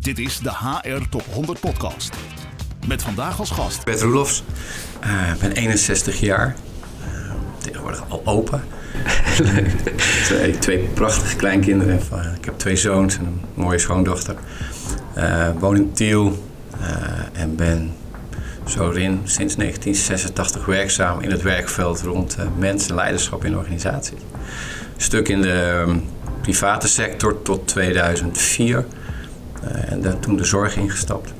Dit 0.00 0.18
is 0.18 0.38
de 0.38 0.50
HR 0.50 1.08
Top 1.10 1.24
100 1.32 1.60
Podcast. 1.60 2.10
Met 2.86 3.02
vandaag 3.02 3.38
als 3.38 3.50
gast. 3.50 3.84
Bert 3.84 4.00
Roelofs. 4.00 4.42
Uh, 5.04 5.32
ik 5.32 5.38
ben 5.40 5.52
61 5.52 6.20
jaar. 6.20 6.56
Uh, 7.00 7.32
tegenwoordig 7.58 8.04
al 8.08 8.22
opa. 8.24 8.62
twee, 10.24 10.58
twee 10.58 10.78
prachtige 10.78 11.36
kleinkinderen. 11.36 12.00
Ik 12.38 12.44
heb 12.44 12.58
twee 12.58 12.76
zoons 12.76 13.18
en 13.18 13.24
een 13.24 13.40
mooie 13.54 13.78
schoondochter. 13.78 14.36
Uh, 15.16 15.48
woon 15.58 15.76
in 15.76 15.92
Tiel 15.92 16.44
en 17.32 17.56
ben 17.56 17.94
zo 18.66 18.90
erin 18.90 19.20
sinds 19.24 19.56
1986 19.56 20.64
werkzaam 20.64 21.20
in 21.20 21.30
het 21.30 21.42
werkveld 21.42 22.00
rond 22.00 22.36
mensen, 22.58 22.94
leiderschap 22.94 23.44
in 23.44 23.56
organisaties. 23.56 24.20
Stuk 24.96 25.28
in 25.28 25.42
de 25.42 25.84
um, 25.86 26.04
private 26.42 26.88
sector 26.88 27.42
tot 27.42 27.68
2004. 27.68 28.84
En 29.62 30.00
daar 30.00 30.18
toen 30.18 30.36
de 30.36 30.44
zorg 30.44 30.76
ingestapt. 30.76 31.32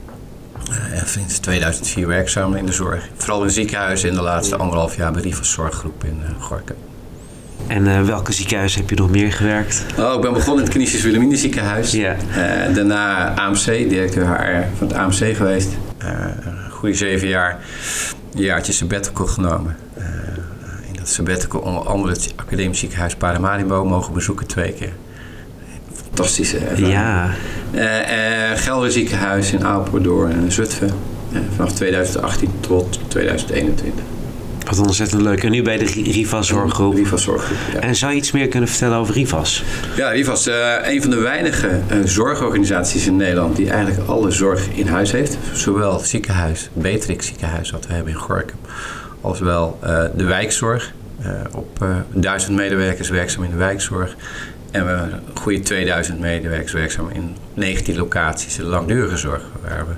en 0.92 1.06
sinds 1.06 1.38
2004 1.38 2.06
werkzaam 2.06 2.54
in 2.54 2.66
de 2.66 2.72
zorg. 2.72 3.08
Vooral 3.16 3.44
in 3.44 3.50
ziekenhuizen 3.50 4.08
in 4.08 4.14
de 4.14 4.22
laatste 4.22 4.56
anderhalf 4.56 4.96
jaar 4.96 5.12
bij 5.12 5.22
Rivas 5.22 5.50
Zorggroep 5.50 6.04
in 6.04 6.22
uh, 6.22 6.42
Gorkum. 6.42 6.76
En 7.66 7.86
uh, 7.86 8.02
welke 8.02 8.32
ziekenhuis 8.32 8.74
heb 8.74 8.90
je 8.90 8.96
nog 8.96 9.10
meer 9.10 9.32
gewerkt? 9.32 9.84
Oh, 9.98 10.14
ik 10.14 10.20
ben 10.20 10.32
begonnen 10.32 10.58
in 10.58 10.64
het 10.64 10.72
Canisius 10.72 11.02
Wilhelmine 11.02 11.36
ziekenhuis. 11.36 11.92
Ja. 11.92 12.16
Uh, 12.28 12.74
daarna 12.74 13.34
AMC, 13.34 13.64
directeur 13.64 14.26
HR 14.26 14.66
van 14.76 14.86
het 14.86 14.96
AMC 14.96 15.36
geweest. 15.36 15.68
een 15.98 16.70
goede 16.70 16.94
zeven 16.94 17.28
jaar. 17.28 17.58
Een 18.34 18.42
jaartje 18.42 18.72
sabbatical 18.72 19.26
genomen. 19.26 19.76
in 20.86 20.98
dat 20.98 21.08
sabbatical 21.08 21.60
onder 21.60 21.82
andere 21.82 22.12
het 22.12 22.32
academisch 22.36 22.78
ziekenhuis 22.78 23.14
Paramaribo 23.14 23.84
mogen 23.84 24.12
bezoeken 24.12 24.46
twee 24.46 24.72
keer. 24.72 24.92
Fantastische 26.14 26.58
ervaring. 26.58 26.92
Ja. 26.92 27.30
Gelder 28.54 28.92
ziekenhuis 28.92 29.52
in 29.52 29.64
Apeldoorn 29.64 30.32
en 30.32 30.52
Zutphen. 30.52 30.90
vanaf 31.56 31.72
2018 31.72 32.50
tot 32.60 33.00
2021. 33.08 34.04
Wat 34.76 34.78
ontzettend 34.78 35.22
leuk. 35.22 35.44
En 35.44 35.50
nu 35.50 35.62
bij 35.62 35.78
de 35.78 35.84
Rivas 35.84 36.46
Zorggroep. 36.46 36.94
Rivas 36.94 37.22
Zorggroep, 37.22 37.58
ja. 37.72 37.80
En 37.80 37.94
zou 37.94 38.12
je 38.12 38.18
iets 38.18 38.30
meer 38.30 38.48
kunnen 38.48 38.68
vertellen 38.68 38.96
over 38.96 39.14
Rivas? 39.14 39.64
Ja, 39.96 40.08
Rivas 40.08 40.46
is 40.46 40.52
uh, 40.52 40.74
een 40.82 41.02
van 41.02 41.10
de 41.10 41.16
weinige 41.16 41.68
uh, 41.68 41.98
zorgorganisaties 42.04 43.06
in 43.06 43.16
Nederland 43.16 43.56
die 43.56 43.70
eigenlijk 43.70 44.08
alle 44.08 44.30
zorg 44.30 44.68
in 44.74 44.86
huis 44.86 45.12
heeft. 45.12 45.38
Zowel 45.52 45.92
het 45.92 46.06
ziekenhuis, 46.06 46.70
Beatrix 46.72 47.26
ziekenhuis 47.26 47.70
wat 47.70 47.86
we 47.86 47.92
hebben 47.92 48.12
in 48.12 48.18
Gorkum, 48.18 48.56
als 49.20 49.38
wel 49.38 49.78
uh, 49.84 50.02
de 50.16 50.24
wijkzorg. 50.24 50.92
op 51.52 51.84
duizend 52.12 52.56
medewerkers 52.56 53.08
werkzaam 53.08 53.44
in 53.44 53.50
de 53.50 53.56
wijkzorg. 53.56 54.16
En 54.70 54.84
we 54.84 54.90
hebben 54.90 55.12
een 55.12 55.36
goede 55.36 55.60
2000 55.60 56.20
medewerkers 56.20 56.72
werkzaam 56.72 57.08
in 57.12 57.36
19 57.54 57.96
locaties 57.96 58.56
de 58.56 58.64
langdurige 58.64 59.16
zorg. 59.16 59.42
Waar 59.62 59.86
we 59.86 59.94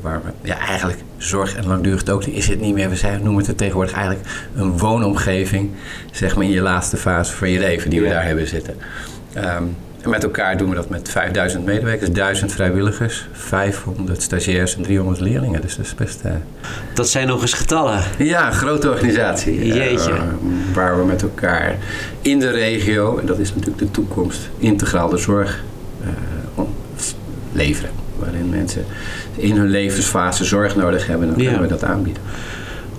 waar 0.00 0.20
we 0.24 0.48
ja, 0.48 0.58
eigenlijk 0.58 0.98
zorg 1.16 1.56
en 1.56 1.66
langdurig 1.66 2.02
dood 2.02 2.26
is 2.26 2.48
het 2.48 2.60
niet 2.60 2.74
meer. 2.74 2.88
We 2.88 2.96
zijn, 2.96 3.22
noemen 3.22 3.44
het 3.46 3.58
tegenwoordig 3.58 3.94
eigenlijk 3.94 4.28
een 4.54 4.78
woonomgeving, 4.78 5.70
zeg 6.12 6.36
maar 6.36 6.44
in 6.44 6.50
je 6.50 6.60
laatste 6.60 6.96
fase 6.96 7.36
van 7.36 7.50
je 7.50 7.58
leven, 7.58 7.90
die 7.90 8.00
we 8.00 8.08
daar 8.08 8.24
hebben 8.24 8.46
zitten. 8.46 8.74
Um, 9.36 9.76
en 10.00 10.10
met 10.10 10.22
elkaar 10.22 10.56
doen 10.56 10.68
we 10.68 10.74
dat 10.74 10.88
met 10.88 11.08
5000 11.08 11.64
medewerkers, 11.64 12.10
1000 12.10 12.52
vrijwilligers, 12.52 13.28
500 13.32 14.22
stagiairs 14.22 14.76
en 14.76 14.82
300 14.82 15.20
leerlingen. 15.20 15.60
Dus 15.60 15.76
dat 15.76 15.84
is 15.84 15.94
best. 15.94 16.20
Uh... 16.26 16.32
Dat 16.94 17.08
zijn 17.08 17.26
nog 17.26 17.40
eens 17.40 17.52
getallen. 17.52 18.02
Ja, 18.18 18.46
een 18.46 18.52
grote 18.52 18.90
organisatie. 18.90 19.66
Jeetje. 19.66 20.12
Uh, 20.12 20.22
waar 20.74 20.98
we 20.98 21.04
met 21.04 21.22
elkaar 21.22 21.76
in 22.20 22.38
de 22.38 22.50
regio, 22.50 23.18
en 23.18 23.26
dat 23.26 23.38
is 23.38 23.54
natuurlijk 23.54 23.78
de 23.78 23.90
toekomst, 23.90 24.50
integraal 24.58 25.08
de 25.08 25.16
zorg 25.16 25.62
uh, 26.02 26.64
leveren. 27.52 27.90
Waarin 28.18 28.48
mensen 28.48 28.84
in 29.36 29.56
hun 29.56 29.68
levensfase 29.68 30.44
zorg 30.44 30.76
nodig 30.76 31.06
hebben, 31.06 31.26
dan 31.26 31.36
kunnen 31.36 31.60
we 31.60 31.66
dat 31.66 31.84
aanbieden. 31.84 32.22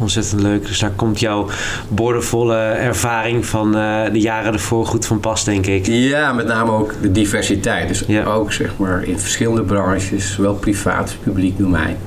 Ontzettend 0.01 0.41
leuk. 0.41 0.67
Dus 0.67 0.79
daar 0.79 0.91
komt 0.91 1.19
jouw 1.19 1.47
boordevolle 1.87 2.57
ervaring 2.57 3.45
van 3.45 3.77
uh, 3.77 4.03
de 4.11 4.19
jaren 4.19 4.53
ervoor 4.53 4.85
goed 4.85 5.05
van 5.05 5.19
pas, 5.19 5.43
denk 5.43 5.65
ik. 5.65 5.85
Ja, 5.85 6.33
met 6.33 6.47
name 6.47 6.71
ook 6.71 6.93
de 7.01 7.11
diversiteit. 7.11 7.87
Dus 7.87 8.03
ja. 8.07 8.23
ook 8.23 8.53
zeg 8.53 8.71
maar 8.77 9.03
in 9.03 9.19
verschillende 9.19 9.61
branches, 9.61 10.33
zowel 10.33 10.53
privaat, 10.53 11.15
publiek, 11.23 11.57
domein. 11.57 11.97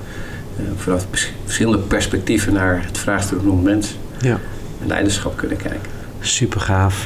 Uh, 0.60 0.66
vanaf 0.76 1.06
verschillende 1.44 1.78
perspectieven 1.78 2.52
naar 2.52 2.82
het 2.86 2.98
vraagstuk 2.98 3.38
rond 3.42 3.62
mens 3.62 3.96
ja. 4.20 4.38
en 4.80 4.86
leiderschap 4.86 5.36
kunnen 5.36 5.56
kijken. 5.56 5.90
Super 6.20 6.60
gaaf. 6.60 7.04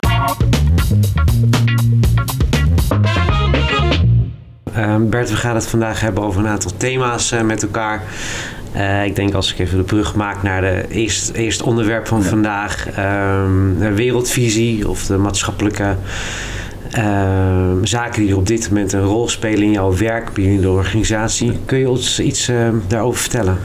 Uh, 4.77 4.97
Bert, 5.01 5.31
we 5.31 5.37
gaan 5.37 5.55
het 5.55 5.67
vandaag 5.67 6.01
hebben 6.01 6.23
over 6.23 6.41
een 6.41 6.49
aantal 6.49 6.71
thema's 6.77 7.33
uh, 7.33 7.41
met 7.41 7.63
elkaar. 7.63 8.03
Uh, 8.79 9.05
ik 9.05 9.17
denk 9.17 9.35
als 9.35 9.53
ik 9.53 9.59
even 9.59 9.79
de 9.79 9.85
brug 9.85 10.15
maak 10.15 10.43
naar 10.43 10.61
de 10.61 10.85
eerste, 10.89 11.39
eerste 11.39 11.65
onderwerp 11.65 12.07
van 12.07 12.23
ja. 12.23 12.29
vandaag. 12.29 12.87
Um, 12.87 13.79
de 13.79 13.93
wereldvisie 13.93 14.89
of 14.89 15.07
de 15.07 15.17
maatschappelijke 15.17 15.97
uh, 16.99 17.73
zaken 17.83 18.23
die 18.23 18.37
op 18.37 18.47
dit 18.47 18.69
moment 18.69 18.93
een 18.93 19.03
rol 19.03 19.29
spelen 19.29 19.63
in 19.63 19.71
jouw 19.71 19.97
werk 19.97 20.33
binnen 20.33 20.61
de 20.61 20.71
organisatie. 20.71 21.59
Kun 21.65 21.79
je 21.79 21.89
ons 21.91 22.21
iets 22.21 22.49
ehm, 22.49 22.75
daarover 22.87 23.21
vertellen? 23.21 23.59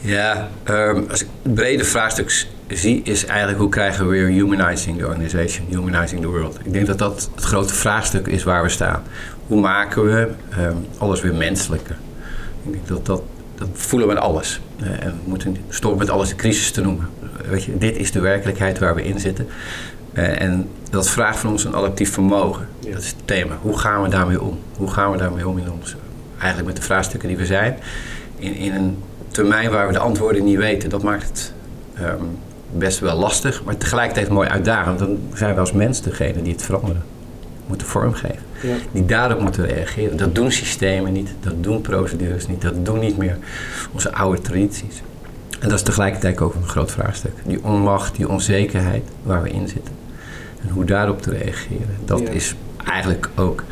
Ja, 0.00 0.48
um, 0.70 1.06
als 1.10 1.22
ik 1.22 1.28
het 1.42 1.54
brede 1.54 1.84
vraagstuk 1.84 2.46
zie, 2.68 3.00
is 3.04 3.24
eigenlijk 3.24 3.58
hoe 3.58 3.68
krijgen 3.68 4.04
we 4.04 4.10
weer 4.10 4.26
humanizing 4.26 4.98
the 4.98 5.06
organization, 5.06 5.66
humanizing 5.68 6.20
the 6.20 6.28
world. 6.28 6.58
Ik 6.64 6.72
denk 6.72 6.86
dat 6.86 6.98
dat 6.98 7.30
het 7.34 7.44
grote 7.44 7.74
vraagstuk 7.74 8.26
is 8.26 8.42
waar 8.42 8.62
we 8.62 8.68
staan. 8.68 9.02
Hoe 9.46 9.60
maken 9.60 10.04
we 10.04 10.28
um, 10.60 10.86
alles 10.98 11.20
weer 11.20 11.34
menselijker? 11.34 11.96
Ik 12.64 12.72
denk 12.72 12.88
dat 12.88 13.06
dat, 13.06 13.22
dat 13.58 13.68
voelen 13.72 14.08
we 14.08 14.14
met 14.14 14.22
alles. 14.22 14.60
Uh, 14.82 14.86
en 14.88 15.10
we 15.24 15.30
moeten 15.30 15.56
stoppen 15.68 15.98
met 15.98 16.10
alles 16.10 16.28
de 16.28 16.34
crisis 16.34 16.70
te 16.70 16.80
noemen. 16.80 17.08
Weet 17.48 17.64
je, 17.64 17.78
dit 17.78 17.96
is 17.96 18.12
de 18.12 18.20
werkelijkheid 18.20 18.78
waar 18.78 18.94
we 18.94 19.04
in 19.04 19.20
zitten. 19.20 19.46
Uh, 20.12 20.40
en 20.40 20.68
dat 20.90 21.08
vraagt 21.08 21.38
van 21.38 21.50
ons 21.50 21.64
een 21.64 21.74
adaptief 21.74 22.12
vermogen. 22.12 22.68
Ja. 22.80 22.92
Dat 22.92 23.02
is 23.02 23.08
het 23.08 23.16
thema. 23.24 23.58
Hoe 23.62 23.78
gaan 23.78 24.02
we 24.02 24.08
daarmee 24.08 24.42
om? 24.42 24.58
Hoe 24.76 24.90
gaan 24.90 25.10
we 25.10 25.16
daarmee 25.16 25.48
om 25.48 25.58
in 25.58 25.72
ons, 25.72 25.96
eigenlijk 26.38 26.66
met 26.66 26.76
de 26.76 26.82
vraagstukken 26.82 27.28
die 27.28 27.36
we 27.36 27.46
zijn? 27.46 27.78
In, 28.36 28.54
in 28.54 28.74
een 28.74 29.02
termijn 29.28 29.70
waar 29.70 29.86
we 29.86 29.92
de 29.92 29.98
antwoorden 29.98 30.44
niet 30.44 30.56
weten. 30.56 30.90
Dat 30.90 31.02
maakt 31.02 31.28
het 31.28 31.52
um, 32.00 32.38
best 32.72 32.98
wel 32.98 33.16
lastig, 33.16 33.64
maar 33.64 33.76
tegelijkertijd 33.76 34.28
mooi 34.28 34.48
uitdagend. 34.48 34.98
Dan 34.98 35.18
zijn 35.34 35.54
we 35.54 35.60
als 35.60 35.72
mens 35.72 36.02
degene 36.02 36.42
die 36.42 36.52
het 36.52 36.62
veranderen, 36.62 37.02
moeten 37.66 37.86
vormgeven. 37.86 38.47
Ja. 38.62 38.74
Die 38.92 39.06
daarop 39.06 39.40
moeten 39.40 39.66
reageren. 39.66 40.16
Dat 40.16 40.34
doen 40.34 40.52
systemen 40.52 41.12
niet, 41.12 41.28
dat 41.40 41.54
doen 41.60 41.80
procedures 41.80 42.46
niet, 42.46 42.62
dat 42.62 42.84
doen 42.84 42.98
niet 42.98 43.16
meer 43.16 43.36
onze 43.92 44.12
oude 44.12 44.40
tradities. 44.40 45.02
En 45.60 45.68
dat 45.68 45.78
is 45.78 45.84
tegelijkertijd 45.84 46.40
ook 46.40 46.54
een 46.54 46.68
groot 46.68 46.90
vraagstuk. 46.90 47.32
Die 47.46 47.64
onmacht, 47.64 48.16
die 48.16 48.28
onzekerheid 48.28 49.02
waar 49.22 49.42
we 49.42 49.50
in 49.50 49.68
zitten. 49.68 49.94
En 50.62 50.68
hoe 50.68 50.84
daarop 50.84 51.22
te 51.22 51.30
reageren. 51.30 51.96
Dat 52.04 52.20
ja. 52.20 52.28
is 52.28 52.54
eigenlijk 52.84 53.28
ook 53.34 53.64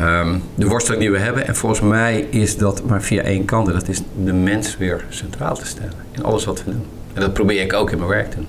um, 0.00 0.42
de 0.54 0.66
worsteling 0.66 1.02
die 1.02 1.10
we 1.10 1.18
hebben. 1.18 1.46
En 1.46 1.56
volgens 1.56 1.80
mij 1.80 2.20
is 2.30 2.56
dat 2.56 2.84
maar 2.84 3.02
via 3.02 3.22
één 3.22 3.44
kant. 3.44 3.68
En 3.68 3.72
dat 3.72 3.88
is 3.88 4.02
de 4.24 4.32
mens 4.32 4.76
weer 4.76 5.04
centraal 5.08 5.54
te 5.54 5.66
stellen 5.66 5.94
in 6.12 6.22
alles 6.22 6.44
wat 6.44 6.64
we 6.64 6.70
doen. 6.70 6.84
En 7.12 7.20
dat 7.20 7.32
probeer 7.32 7.62
ik 7.62 7.72
ook 7.72 7.90
in 7.90 7.98
mijn 7.98 8.10
werk 8.10 8.30
te 8.30 8.36
doen. 8.36 8.46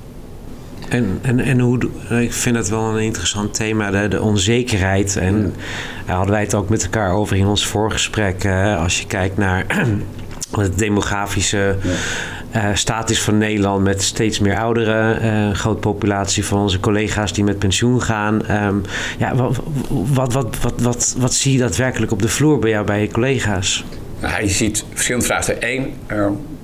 En, 0.91 1.19
en, 1.21 1.39
en 1.39 1.59
hoe, 1.59 1.79
ik 2.09 2.33
vind 2.33 2.55
het 2.55 2.69
wel 2.69 2.83
een 2.83 3.03
interessant 3.03 3.53
thema, 3.53 3.91
de, 3.91 4.07
de 4.07 4.21
onzekerheid. 4.21 5.15
En 5.15 5.53
daar 6.05 6.15
hadden 6.15 6.33
wij 6.33 6.43
het 6.43 6.53
ook 6.53 6.69
met 6.69 6.83
elkaar 6.83 7.11
over 7.11 7.37
in 7.37 7.45
ons 7.45 7.65
voorgesprek. 7.65 8.43
Uh, 8.43 8.81
als 8.81 8.99
je 8.99 9.07
kijkt 9.07 9.37
naar 9.37 9.65
de 10.51 10.75
demografische 10.75 11.75
uh, 12.55 12.65
status 12.73 13.21
van 13.21 13.37
Nederland 13.37 13.83
met 13.83 14.01
steeds 14.01 14.39
meer 14.39 14.57
ouderen. 14.57 15.23
Uh, 15.23 15.45
een 15.47 15.55
grote 15.55 15.79
populatie 15.79 16.45
van 16.45 16.59
onze 16.59 16.79
collega's 16.79 17.33
die 17.33 17.43
met 17.43 17.59
pensioen 17.59 18.01
gaan. 18.01 18.63
Um, 18.65 18.81
ja, 19.17 19.35
wat, 19.35 19.61
wat, 20.13 20.33
wat, 20.33 20.59
wat, 20.61 20.81
wat, 20.81 21.15
wat 21.17 21.33
zie 21.33 21.53
je 21.53 21.59
daadwerkelijk 21.59 22.11
op 22.11 22.21
de 22.21 22.29
vloer 22.29 22.59
bij 22.59 22.69
jou, 22.69 22.85
bij 22.85 23.01
je 23.01 23.11
collega's? 23.11 23.85
Nou, 24.21 24.41
je 24.41 24.49
ziet 24.49 24.85
verschillende 24.93 25.25
vraagstukken. 25.25 25.69
Eén, 25.69 25.93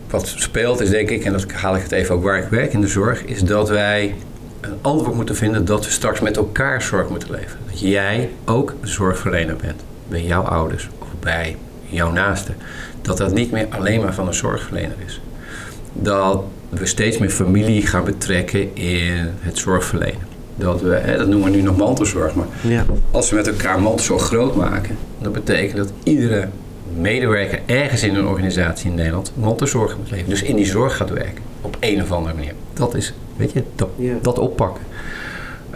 wat 0.10 0.34
speelt 0.38 0.80
is 0.80 0.90
denk 0.90 1.10
ik, 1.10 1.26
en 1.26 1.32
dat 1.32 1.52
haal 1.52 1.76
ik 1.76 1.82
het 1.82 1.92
even 1.92 2.16
ook 2.16 2.24
waar 2.24 2.38
ik 2.38 2.50
werk 2.50 2.74
in 2.74 2.82
de 2.82 2.88
zorg, 2.88 3.24
is 3.24 3.44
dat 3.44 3.70
wij 3.70 4.16
een 4.62 4.78
antwoord 4.82 5.16
moeten 5.16 5.36
vinden 5.36 5.66
dat 5.66 5.86
we 5.86 5.92
straks 5.92 6.20
met 6.20 6.38
elkaar 6.38 6.82
zorg 6.82 7.10
moeten 7.10 7.32
leveren. 7.32 7.58
Dat 7.70 7.80
jij 7.80 8.30
ook 8.46 8.74
een 8.82 8.88
zorgverlener 8.88 9.56
bent 9.56 9.82
bij 10.08 10.24
jouw 10.24 10.42
ouders 10.42 10.90
of 11.00 11.08
bij 11.20 11.56
jouw 11.86 12.12
naasten. 12.12 12.56
Dat 13.02 13.18
dat 13.18 13.34
niet 13.34 13.52
meer 13.52 13.68
alleen 13.70 14.02
maar 14.02 14.14
van 14.14 14.28
een 14.28 14.34
zorgverlener 14.34 14.96
is. 15.06 15.22
Dat 15.94 16.44
we 16.70 16.86
steeds 16.86 17.18
meer 17.18 17.30
familie 17.30 17.88
gaan 17.88 18.04
betrekken 18.04 18.76
in 18.76 19.32
het 19.40 19.58
zorgverlenen. 19.58 20.28
Dat 20.56 20.82
we, 20.82 20.90
hè, 20.96 21.18
dat 21.18 21.28
noemen 21.28 21.52
we 21.52 21.58
nu 21.58 21.64
nog 21.64 21.78
mantelzorg, 21.78 22.36
maar 22.36 22.48
ja. 22.62 22.86
als 23.12 23.30
we 23.30 23.36
met 23.36 23.48
elkaar 23.48 23.82
mantelzorg 23.82 24.22
groot 24.22 24.56
maken, 24.56 24.98
dat 25.22 25.34
betekent 25.34 25.78
dat 25.78 25.92
iedere 26.04 26.48
medewerker 26.96 27.60
ergens 27.66 28.04
in 28.04 28.16
een 28.16 28.28
organisatie 28.28 28.90
in 28.90 28.96
Nederland 28.96 29.32
mantelzorg 29.36 29.98
moet 29.98 30.10
leveren. 30.10 30.30
Dus 30.30 30.44
in 30.44 30.56
die 30.56 30.66
zorg 30.66 30.98
gaat 30.98 31.10
werken. 31.10 31.44
Op 31.62 31.78
een 31.80 32.02
of 32.02 32.12
andere 32.12 32.36
manier. 32.36 32.54
Dat 32.74 32.96
is, 32.96 33.14
weet 33.36 33.52
je, 33.52 33.64
dat, 33.76 33.90
dat 34.22 34.40
oppakken. 34.40 34.84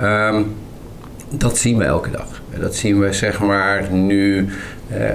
Um, 0.01 0.55
dat 1.29 1.57
zien 1.57 1.77
we 1.77 1.83
elke 1.83 2.11
dag. 2.11 2.41
Dat 2.59 2.75
zien 2.75 2.99
we 2.99 3.13
zeg 3.13 3.39
maar 3.39 3.91
nu 3.91 4.49
uh, 4.91 5.09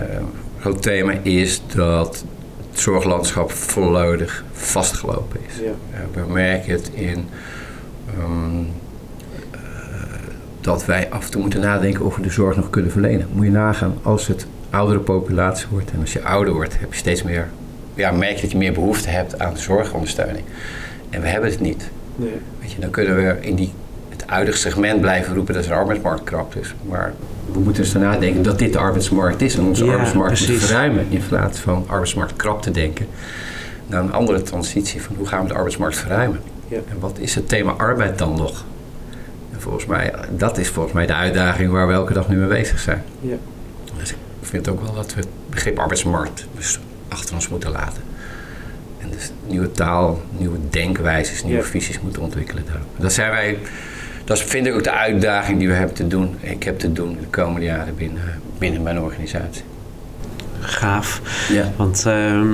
groot 0.61 0.83
thema 0.83 1.13
is 1.23 1.63
dat 1.75 2.25
het 2.71 2.81
zorglandschap 2.81 3.51
volledig 3.51 4.45
vastgelopen 4.53 5.41
is. 5.49 5.55
Ja. 5.57 5.73
we 6.13 6.33
merken 6.33 6.73
het 6.73 6.91
in 6.95 7.29
ehm, 8.19 8.59
eh, 9.51 9.61
dat 10.61 10.85
wij 10.85 11.11
af 11.11 11.25
en 11.25 11.31
toe 11.31 11.41
moeten 11.41 11.61
nadenken 11.61 12.05
of 12.05 12.17
we 12.17 12.23
de 12.23 12.31
zorg 12.31 12.57
nog 12.57 12.71
kunnen 12.71 12.91
verlenen. 12.91 13.27
Moet 13.33 13.45
je 13.45 13.51
nagaan 13.51 13.99
als 14.03 14.27
het 14.27 14.47
oudere 14.71 14.99
populatie 14.99 15.67
wordt 15.71 15.91
en 15.91 16.01
als 16.01 16.13
je 16.13 16.23
ouder 16.23 16.55
wordt, 16.55 16.81
heb 16.81 16.93
je 16.93 16.99
steeds 16.99 17.23
meer, 17.23 17.49
ja, 17.95 18.11
merk 18.11 18.35
je 18.35 18.41
dat 18.41 18.51
je 18.51 18.57
meer 18.57 18.73
behoefte 18.73 19.09
hebt 19.09 19.39
aan 19.39 19.57
zorgondersteuning. 19.57 20.45
En 21.11 21.21
we 21.21 21.29
hebben 21.29 21.51
het 21.51 21.61
niet. 21.61 21.91
Nee. 22.17 22.41
Weet 22.61 22.73
je, 22.73 22.81
dan 22.81 22.91
kunnen 22.91 23.17
we 23.17 23.37
in 23.41 23.55
die, 23.55 23.73
het 24.09 24.25
huidige 24.27 24.59
segment 24.59 25.01
blijven 25.01 25.35
roepen 25.35 25.55
dat 25.55 25.65
er 25.65 25.71
een 25.71 25.77
arbeidsmarkt 25.79 26.25
krap 26.25 26.55
is. 26.55 26.75
Maar 26.89 27.13
we 27.53 27.59
moeten 27.59 27.83
dus 27.83 27.93
daarna 27.93 28.19
denken 28.19 28.43
dat 28.43 28.59
dit 28.59 28.73
de 28.73 28.79
arbeidsmarkt 28.79 29.43
is 29.43 29.57
en 29.57 29.65
onze 29.65 29.85
Ja, 29.85 29.91
arbeidsmarkt 29.91 30.39
moet 30.39 30.47
precies. 30.49 30.65
verruimen. 30.65 31.07
In 31.09 31.23
plaats 31.29 31.59
van 31.59 31.85
arbeidsmarkt 31.87 32.37
krap 32.37 32.63
te 32.63 32.71
denken. 32.71 33.07
Naar 33.87 34.01
een 34.01 34.13
andere 34.13 34.43
transitie 34.43 35.03
van 35.03 35.15
hoe 35.17 35.27
gaan 35.27 35.43
we 35.43 35.49
de 35.49 35.55
arbeidsmarkt 35.55 35.97
verruimen. 35.97 36.41
Ja. 36.69 36.77
En 36.77 36.99
wat 36.99 37.19
is 37.19 37.35
het 37.35 37.49
thema 37.49 37.73
arbeid 37.73 38.19
dan 38.19 38.37
nog? 38.37 38.65
En 39.53 39.61
volgens 39.61 39.87
mij, 39.87 40.13
dat 40.31 40.59
is 40.59 40.69
volgens 40.69 40.95
mij 40.95 41.07
de 41.07 41.15
uitdaging 41.15 41.71
waar 41.71 41.87
we 41.87 41.93
elke 41.93 42.13
dag 42.13 42.29
nu 42.29 42.37
mee 42.37 42.49
bezig 42.49 42.79
zijn. 42.79 43.03
Ja. 43.21 43.35
Ik 44.47 44.53
vind 44.53 44.69
ook 44.69 44.81
wel 44.81 44.95
dat 44.95 45.15
we 45.15 45.21
het 45.21 45.29
begrip 45.51 45.79
arbeidsmarkt 45.79 46.47
dus 46.55 46.79
achter 47.09 47.35
ons 47.35 47.49
moeten 47.49 47.71
laten. 47.71 48.03
En 48.99 49.11
dus 49.11 49.31
nieuwe 49.47 49.73
taal, 49.73 50.23
nieuwe 50.39 50.59
denkwijzes, 50.71 51.45
nieuwe 51.45 51.63
Ja. 51.63 51.67
visies 51.69 52.01
moeten 52.01 52.23
ontwikkelen 52.23 52.65
daarop. 52.67 52.87
Dat 52.97 53.13
zijn 53.13 53.31
wij, 53.31 53.59
dat 54.25 54.41
vind 54.41 54.67
ik 54.67 54.75
ook 54.75 54.85
de 54.85 54.93
uitdaging 54.93 55.59
die 55.59 55.69
we 55.69 55.75
hebben 55.75 55.95
te 55.97 56.07
doen. 56.07 56.37
Ik 56.41 56.63
heb 56.63 56.79
te 56.79 56.93
doen 56.93 57.17
de 57.21 57.27
komende 57.27 57.67
jaren 57.67 57.97
binnen, 57.97 58.41
binnen 58.59 58.83
mijn 58.83 59.01
organisatie. 59.01 59.63
Gaaf. 60.69 61.21
Ja. 61.53 61.73
Want, 61.77 62.05
ehm, 62.07 62.47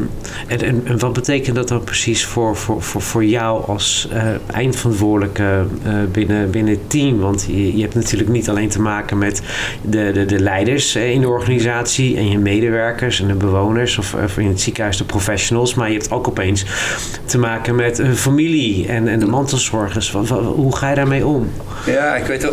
en, 0.47 0.63
en, 0.63 0.83
en 0.85 0.99
wat 0.99 1.13
betekent 1.13 1.57
dat 1.57 1.69
dan 1.69 1.85
precies 1.85 2.25
voor, 2.25 2.57
voor, 2.57 2.83
voor, 2.83 3.03
voor 3.03 3.25
jou 3.25 3.67
als 3.67 4.09
eh, 4.13 4.23
eindverantwoordelijke 4.53 5.65
eh, 5.85 5.93
binnen, 6.13 6.51
binnen 6.51 6.73
het 6.73 6.91
team? 6.91 7.19
Want 7.19 7.45
je, 7.49 7.77
je 7.77 7.83
hebt 7.83 7.95
natuurlijk 7.95 8.31
niet 8.31 8.49
alleen 8.49 8.69
te 8.69 8.81
maken 8.81 9.19
met 9.19 9.43
de, 9.83 10.11
de, 10.15 10.25
de 10.25 10.39
leiders 10.41 10.97
in 10.97 11.21
de 11.21 11.29
organisatie 11.29 12.17
en 12.17 12.29
je 12.31 12.39
medewerkers 12.39 13.21
en 13.21 13.27
de 13.27 13.35
bewoners 13.35 13.99
of, 13.99 14.15
of 14.25 14.39
in 14.39 14.47
het 14.49 14.61
ziekenhuis 14.61 14.97
de 14.97 15.05
professionals, 15.05 15.75
maar 15.75 15.87
je 15.91 15.95
hebt 15.99 16.11
ook 16.11 16.29
opeens 16.29 16.65
te 17.25 17.39
maken 17.39 17.75
met 17.75 17.99
een 17.99 18.17
familie 18.17 18.87
en, 18.89 19.09
en 19.09 19.19
de 19.19 19.27
mantelzorgers. 19.27 20.11
Wat, 20.11 20.29
wat- 20.29 20.45
hoe 20.55 20.77
ga 20.77 20.89
je 20.89 20.95
daarmee 20.95 21.27
om? 21.27 21.51
Ja, 21.87 22.17
ik 22.17 22.25
weet 22.25 22.43
wel. 22.43 22.53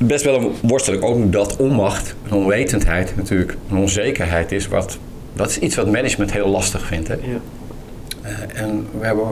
Best 0.00 0.24
wel 0.24 0.34
een 0.34 0.52
worsteling. 0.62 1.02
Ook 1.02 1.32
dat 1.32 1.56
onmacht, 1.56 2.14
een 2.24 2.36
onwetendheid 2.36 3.16
natuurlijk, 3.16 3.56
een 3.70 3.76
onzekerheid 3.76 4.52
is 4.52 4.68
wat. 4.68 4.98
Dat 5.32 5.50
is 5.50 5.58
iets 5.58 5.76
wat 5.76 5.90
management 5.90 6.32
heel 6.32 6.48
lastig 6.48 6.86
vindt. 6.86 7.08
Hè? 7.08 7.14
Ja. 7.14 7.40
Eh, 8.22 8.62
en 8.62 8.86
we 9.00 9.06
hebben 9.06 9.24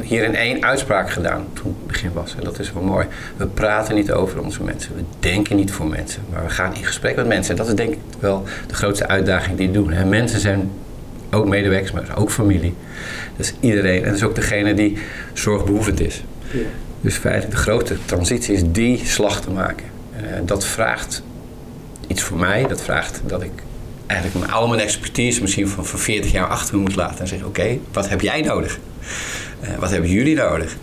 hier 0.00 0.24
in 0.24 0.34
één 0.34 0.64
uitspraak 0.64 1.10
gedaan 1.10 1.46
toen 1.52 1.76
het 1.78 1.86
begin 1.86 2.12
was. 2.12 2.34
En 2.38 2.44
dat 2.44 2.58
is 2.58 2.72
wel 2.72 2.82
mooi. 2.82 3.06
We 3.36 3.46
praten 3.46 3.94
niet 3.94 4.12
over 4.12 4.42
onze 4.42 4.62
mensen. 4.62 4.94
We 4.94 5.02
denken 5.20 5.56
niet 5.56 5.72
voor 5.72 5.86
mensen. 5.86 6.22
Maar 6.32 6.42
we 6.42 6.50
gaan 6.50 6.74
in 6.74 6.84
gesprek 6.84 7.16
met 7.16 7.26
mensen. 7.26 7.50
En 7.50 7.56
dat 7.56 7.68
is 7.68 7.74
denk 7.74 7.92
ik 7.92 7.98
wel 8.20 8.42
de 8.66 8.74
grootste 8.74 9.08
uitdaging 9.08 9.56
die 9.56 9.66
we 9.66 9.72
doen. 9.72 9.92
En 9.92 10.08
mensen 10.08 10.40
zijn 10.40 10.70
ook 11.30 11.46
medewerkers, 11.46 11.92
maar 11.92 12.04
ook 12.16 12.30
familie. 12.30 12.74
Dus 13.36 13.54
iedereen. 13.60 14.02
En 14.02 14.08
dat 14.08 14.14
is 14.14 14.22
ook 14.22 14.34
degene 14.34 14.74
die 14.74 14.98
zorgbehoevend 15.32 16.00
is. 16.00 16.24
Ja. 16.50 16.60
Dus 17.00 17.16
feitelijk 17.16 17.50
de 17.50 17.60
grote 17.60 17.96
transitie 18.04 18.54
is 18.54 18.62
die 18.66 19.00
slag 19.04 19.40
te 19.40 19.50
maken. 19.50 19.91
Eh, 20.22 20.28
dat 20.42 20.64
vraagt 20.64 21.22
iets 22.06 22.22
voor 22.22 22.38
mij. 22.38 22.66
Dat 22.66 22.82
vraagt 22.82 23.20
dat 23.26 23.42
ik 23.42 23.62
eigenlijk 24.06 24.40
mijn, 24.40 24.52
al 24.52 24.68
mijn 24.68 24.80
expertise 24.80 25.40
misschien 25.40 25.68
van, 25.68 25.86
van 25.86 25.98
40 25.98 26.32
jaar 26.32 26.46
achter 26.46 26.74
me 26.74 26.80
moet 26.80 26.96
laten. 26.96 27.20
En 27.20 27.28
zeggen, 27.28 27.46
oké, 27.48 27.78
wat 27.92 28.08
heb 28.08 28.20
jij 28.20 28.40
nodig? 28.40 28.78
Eh, 29.60 29.78
wat 29.78 29.90
hebben 29.90 30.10
jullie 30.10 30.34
nodig? 30.34 30.76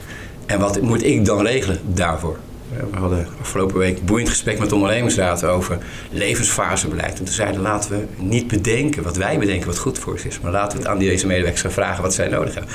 En 0.46 0.60
wat 0.60 0.82
moet 0.82 1.04
ik 1.04 1.26
dan 1.26 1.46
regelen 1.46 1.80
daarvoor? 1.86 2.38
We 2.70 2.98
hadden 2.98 3.28
afgelopen 3.42 3.78
week 3.78 3.98
een 3.98 4.06
boeiend 4.06 4.30
gesprek 4.30 4.60
met 4.60 4.70
de 4.70 4.76
ondernemingsraad 4.76 5.44
over 5.44 5.78
levensfasebeleid. 6.12 7.20
En 7.20 7.26
toen 7.26 7.34
zeiden 7.34 7.62
laten 7.62 7.92
we 7.92 8.24
niet 8.24 8.48
bedenken 8.48 9.04
wat 9.04 9.18
wij 9.18 9.40
bedenken 9.40 9.68
wat 9.68 9.78
goed 9.78 10.00
voor 10.00 10.14
ons 10.14 10.26
is. 10.26 10.40
Maar 10.40 10.52
laten 10.52 10.78
we 10.78 10.84
het 10.84 10.92
aan 10.92 11.00
deze 11.00 11.28
medewerkers 11.28 11.62
gaan 11.62 11.72
vragen 11.72 12.04
wat 12.04 12.14
zij 12.14 12.28
nodig 12.28 12.54
hebben. 12.54 12.74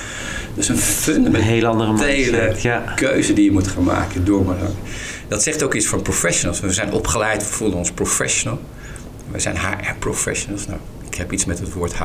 Dus 0.54 0.68
een 0.68 0.74
Een 0.74 0.80
fundamentele 0.80 1.52
heel 1.52 1.66
andere 1.66 1.92
mindset. 1.92 2.62
Ja. 2.62 2.92
keuze 2.96 3.32
die 3.32 3.44
je 3.44 3.52
moet 3.52 3.66
gaan 3.66 3.84
maken 3.84 4.24
door 4.24 4.44
maar. 4.44 4.56
Dat 5.28 5.42
zegt 5.42 5.62
ook 5.62 5.74
iets 5.74 5.86
van 5.86 6.02
professionals. 6.02 6.60
We 6.60 6.72
zijn 6.72 6.92
opgeleid, 6.92 7.48
we 7.48 7.54
voelen 7.54 7.78
ons 7.78 7.90
professional. 7.90 8.60
We 9.30 9.38
zijn 9.38 9.56
HR-professionals. 9.56 10.66
Nou, 10.66 10.78
ik 11.10 11.14
heb 11.14 11.32
iets 11.32 11.44
met 11.44 11.58
het 11.58 11.72
woord 11.72 11.98
HR. 11.98 12.02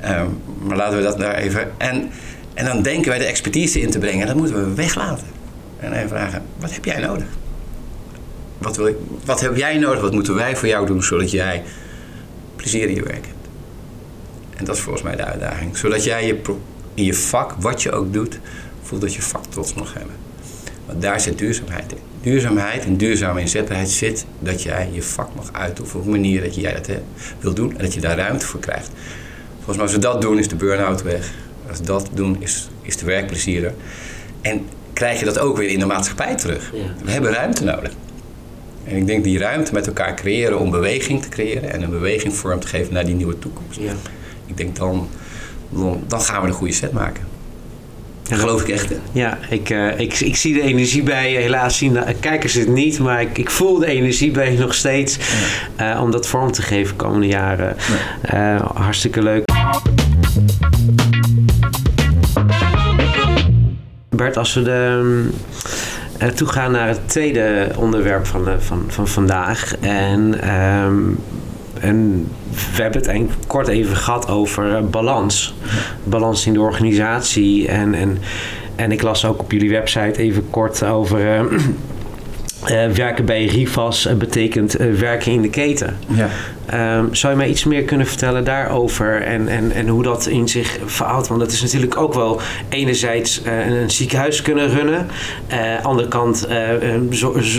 Ehm, 0.00 0.26
maar 0.62 0.76
laten 0.76 0.96
we 0.96 1.02
dat 1.02 1.18
nou 1.18 1.34
even. 1.34 1.70
En, 1.78 2.10
en 2.54 2.64
dan 2.64 2.82
denken 2.82 3.08
wij 3.08 3.18
de 3.18 3.24
expertise 3.24 3.80
in 3.80 3.90
te 3.90 3.98
brengen. 3.98 4.20
En 4.20 4.26
dat 4.26 4.36
moeten 4.36 4.64
we 4.64 4.74
weglaten. 4.74 5.26
En 5.80 5.92
even 5.92 6.08
vragen: 6.08 6.42
wat 6.58 6.72
heb 6.72 6.84
jij 6.84 7.00
nodig? 7.00 7.26
Wat, 8.58 8.76
wil 8.76 9.06
wat 9.24 9.40
heb 9.40 9.56
jij 9.56 9.78
nodig? 9.78 10.00
Wat 10.00 10.12
moeten 10.12 10.34
wij 10.34 10.56
voor 10.56 10.68
jou 10.68 10.86
doen 10.86 11.02
zodat 11.02 11.30
jij 11.30 11.62
plezier 12.56 12.88
in 12.88 12.94
je 12.94 13.02
werk 13.02 13.26
hebt? 13.26 13.48
En 14.56 14.64
dat 14.64 14.76
is 14.76 14.82
volgens 14.82 15.04
mij 15.04 15.16
de 15.16 15.24
uitdaging. 15.24 15.76
Zodat 15.76 16.04
jij 16.04 16.26
je 16.26 16.40
in 16.94 17.04
je 17.04 17.14
vak, 17.14 17.52
wat 17.58 17.82
je 17.82 17.92
ook 17.92 18.12
doet, 18.12 18.38
voelt 18.82 19.00
dat 19.00 19.14
je 19.14 19.22
vak 19.22 19.44
trots 19.44 19.74
mag 19.74 19.94
hebben. 19.94 20.14
Want 20.86 21.02
daar 21.02 21.20
zit 21.20 21.38
duurzaamheid 21.38 21.92
in. 21.92 21.98
Duurzaamheid 22.20 22.84
en 22.84 22.96
duurzame 22.96 23.40
inzetbaarheid 23.40 23.90
zit 23.90 24.26
dat 24.38 24.62
jij 24.62 24.88
je 24.92 25.02
vak 25.02 25.34
mag 25.34 25.52
uitoefenen 25.52 26.00
op 26.00 26.06
een 26.06 26.20
manier 26.20 26.42
dat 26.42 26.54
jij 26.54 26.72
dat 26.72 26.88
wil 27.40 27.54
doen 27.54 27.70
en 27.70 27.84
dat 27.84 27.94
je 27.94 28.00
daar 28.00 28.16
ruimte 28.16 28.46
voor 28.46 28.60
krijgt. 28.60 28.90
Volgens 29.54 29.76
mij 29.76 29.84
als 29.84 29.92
we 29.92 29.98
dat 29.98 30.20
doen 30.20 30.38
is 30.38 30.48
de 30.48 30.56
burn-out 30.56 31.02
weg. 31.02 31.30
Als 31.68 31.78
we 31.78 31.84
dat 31.84 32.10
doen 32.12 32.36
is, 32.38 32.68
is 32.82 32.96
de 32.96 33.04
werkplezier 33.06 33.64
er. 33.64 33.74
En 34.40 34.66
krijg 35.00 35.18
je 35.18 35.24
dat 35.24 35.38
ook 35.38 35.56
weer 35.56 35.68
in 35.68 35.78
de 35.78 35.86
maatschappij 35.86 36.36
terug. 36.36 36.70
Ja. 36.74 37.04
We 37.04 37.10
hebben 37.10 37.32
ruimte 37.32 37.64
nodig. 37.64 37.90
En 38.84 38.96
ik 38.96 39.06
denk 39.06 39.24
die 39.24 39.38
ruimte 39.38 39.72
met 39.72 39.86
elkaar 39.86 40.14
creëren 40.14 40.58
om 40.58 40.70
beweging 40.70 41.22
te 41.22 41.28
creëren 41.28 41.72
en 41.72 41.82
een 41.82 41.90
beweging 41.90 42.34
vorm 42.34 42.60
te 42.60 42.66
geven 42.66 42.94
naar 42.94 43.04
die 43.04 43.14
nieuwe 43.14 43.38
toekomst. 43.38 43.80
Ja. 43.80 43.92
Ik 44.46 44.56
denk 44.56 44.76
dan, 44.76 45.08
dan, 46.06 46.20
gaan 46.20 46.42
we 46.42 46.48
een 46.48 46.54
goede 46.54 46.72
set 46.72 46.92
maken. 46.92 47.22
Daar 48.22 48.38
geloof 48.38 48.60
ik 48.62 48.68
echt 48.68 48.90
in. 48.90 49.00
Ja, 49.12 49.38
ik, 49.50 49.70
eh, 49.70 49.98
ik, 49.98 50.20
ik 50.20 50.36
zie 50.36 50.54
de 50.54 50.62
energie 50.62 51.02
bij 51.02 51.32
je. 51.32 51.38
Helaas 51.38 51.76
zien 51.76 51.92
de 51.92 52.14
kijkers 52.20 52.54
het 52.54 52.68
niet, 52.68 52.98
maar 52.98 53.20
ik, 53.20 53.38
ik 53.38 53.50
voel 53.50 53.78
de 53.78 53.86
energie 53.86 54.30
bij 54.30 54.52
je 54.52 54.58
nog 54.58 54.74
steeds. 54.74 55.18
eh, 55.76 56.00
om 56.02 56.10
dat 56.10 56.26
vorm 56.26 56.52
te 56.52 56.62
geven 56.62 56.96
komende 56.96 57.26
jaren. 57.26 57.76
Eh, 58.22 58.60
hartstikke 58.74 59.22
leuk. 59.22 59.48
Bert, 64.20 64.36
als 64.36 64.54
we 64.54 64.62
de, 64.62 65.28
eh, 66.18 66.28
toegaan 66.28 66.72
naar 66.72 66.88
het 66.88 67.08
tweede 67.08 67.68
onderwerp 67.76 68.26
van, 68.26 68.44
de, 68.44 68.60
van, 68.60 68.84
van 68.88 69.08
vandaag. 69.08 69.76
En, 69.80 70.40
ehm, 70.40 70.98
en 71.80 72.28
we 72.76 72.82
hebben 72.82 73.00
het 73.00 73.30
kort 73.46 73.68
even 73.68 73.96
gehad 73.96 74.28
over 74.28 74.76
eh, 74.76 74.82
balans. 74.82 75.54
Balans 76.04 76.46
in 76.46 76.52
de 76.52 76.60
organisatie. 76.60 77.68
En, 77.68 77.94
en, 77.94 78.18
en 78.76 78.92
ik 78.92 79.02
las 79.02 79.24
ook 79.24 79.40
op 79.40 79.52
jullie 79.52 79.70
website 79.70 80.18
even 80.18 80.50
kort 80.50 80.84
over. 80.84 81.34
eh, 81.34 81.44
eh, 82.64 82.86
werken 82.86 83.24
bij 83.24 83.44
Rivas 83.44 84.06
eh, 84.06 84.14
betekent 84.14 84.76
eh, 84.76 84.92
werken 84.92 85.32
in 85.32 85.42
de 85.42 85.50
keten. 85.50 85.96
Ja. 86.06 86.28
Ehm, 86.66 87.04
zou 87.14 87.32
je 87.32 87.38
mij 87.38 87.48
iets 87.48 87.64
meer 87.64 87.82
kunnen 87.82 88.06
vertellen 88.06 88.44
daarover 88.44 89.22
en, 89.22 89.48
en, 89.48 89.72
en 89.72 89.88
hoe 89.88 90.02
dat 90.02 90.26
in 90.26 90.48
zich 90.48 90.78
verhoudt? 90.84 91.28
Want 91.28 91.40
dat 91.40 91.52
is 91.52 91.62
natuurlijk 91.62 91.96
ook 91.96 92.14
wel 92.14 92.40
enerzijds 92.68 93.40
een, 93.44 93.90
ziekenhuis 93.90 94.42
kunnen 94.42 94.68
runnen, 94.68 95.08
eh 95.46 95.84
andere 95.84 96.08
kant 96.08 96.48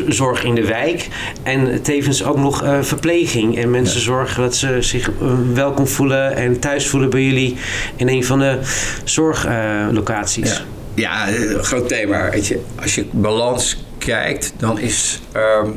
zorg 0.08 0.43
in 0.43 0.55
de 0.55 0.65
wijk 0.65 1.08
en 1.43 1.81
tevens 1.81 2.24
ook 2.24 2.38
nog 2.38 2.63
verpleging. 2.81 3.58
En 3.58 3.70
mensen 3.72 3.98
Ja. 3.98 4.03
zorgen 4.05 4.41
dat 4.43 4.55
ze 4.55 4.77
zich 4.81 5.12
welkom 5.53 5.88
voelen 5.88 6.36
en 6.36 6.60
thuis 6.60 6.88
voelen 6.88 7.10
bij 7.10 7.24
jullie 7.24 7.58
in 7.96 8.08
een 8.08 8.25
van 8.25 8.39
de 8.39 8.58
zorglocaties. 9.03 10.62
Ja. 10.96 11.27
ja, 11.27 11.36
een 11.36 11.63
groot 11.63 11.88
thema. 11.88 12.29
Weet 12.29 12.48
je, 12.48 12.60
als 12.81 12.96
je 12.96 13.05
balans 13.12 13.77
kijkt, 14.05 14.53
dan 14.58 14.79
is 14.79 15.22
ehm, 15.31 15.70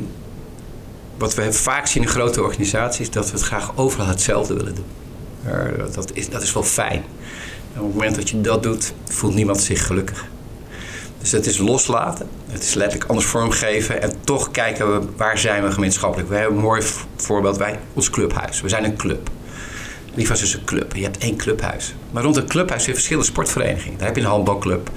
wat 1.17 1.33
we 1.33 1.53
vaak 1.53 1.87
zien 1.87 2.03
in 2.03 2.09
grote 2.09 2.43
organisaties, 2.43 3.09
dat 3.11 3.25
we 3.25 3.31
het 3.31 3.41
graag 3.41 3.77
overal 3.77 4.07
hetzelfde 4.07 4.53
willen 4.53 4.75
doen. 4.75 4.85
Ja, 5.45 5.85
dat, 5.93 6.11
is, 6.13 6.29
dat 6.29 6.41
is 6.41 6.53
wel 6.53 6.63
fijn. 6.63 7.03
Op 7.77 7.83
het 7.83 7.93
moment 7.93 8.15
dat 8.15 8.29
je 8.29 8.41
dat 8.41 8.63
doet, 8.63 8.93
voelt 9.05 9.35
niemand 9.35 9.61
zich 9.61 9.85
gelukkig. 9.85 10.25
Dus 11.19 11.31
het 11.31 11.45
is 11.45 11.57
loslaten, 11.57 12.27
het 12.47 12.63
is 12.63 12.73
letterlijk 12.73 13.09
anders 13.09 13.27
vormgeven 13.27 14.01
en 14.01 14.13
toch 14.23 14.51
kijken 14.51 14.93
we 14.93 15.07
waar 15.17 15.37
zijn 15.37 15.63
we 15.63 15.71
gemeenschappelijk. 15.71 16.29
We 16.29 16.35
hebben 16.35 16.57
een 16.57 16.63
mooi 16.63 16.81
voorbeeld 17.15 17.57
bij 17.57 17.79
ons 17.93 18.09
clubhuis. 18.09 18.61
We 18.61 18.69
zijn 18.69 18.83
een 18.83 18.97
club. 18.97 19.29
Rivas 20.15 20.41
is 20.41 20.53
een 20.53 20.63
club. 20.63 20.95
Je 20.95 21.03
hebt 21.03 21.17
één 21.17 21.35
clubhuis. 21.35 21.95
Maar 22.11 22.23
rond 22.23 22.35
een 22.35 22.47
clubhuis 22.47 22.79
heb 22.79 22.89
je 22.89 22.93
verschillende 22.93 23.29
sportverenigingen. 23.29 23.97
Daar 23.97 24.07
heb 24.07 24.15
je 24.15 24.21
een 24.21 24.27
handbalclub. 24.27 24.89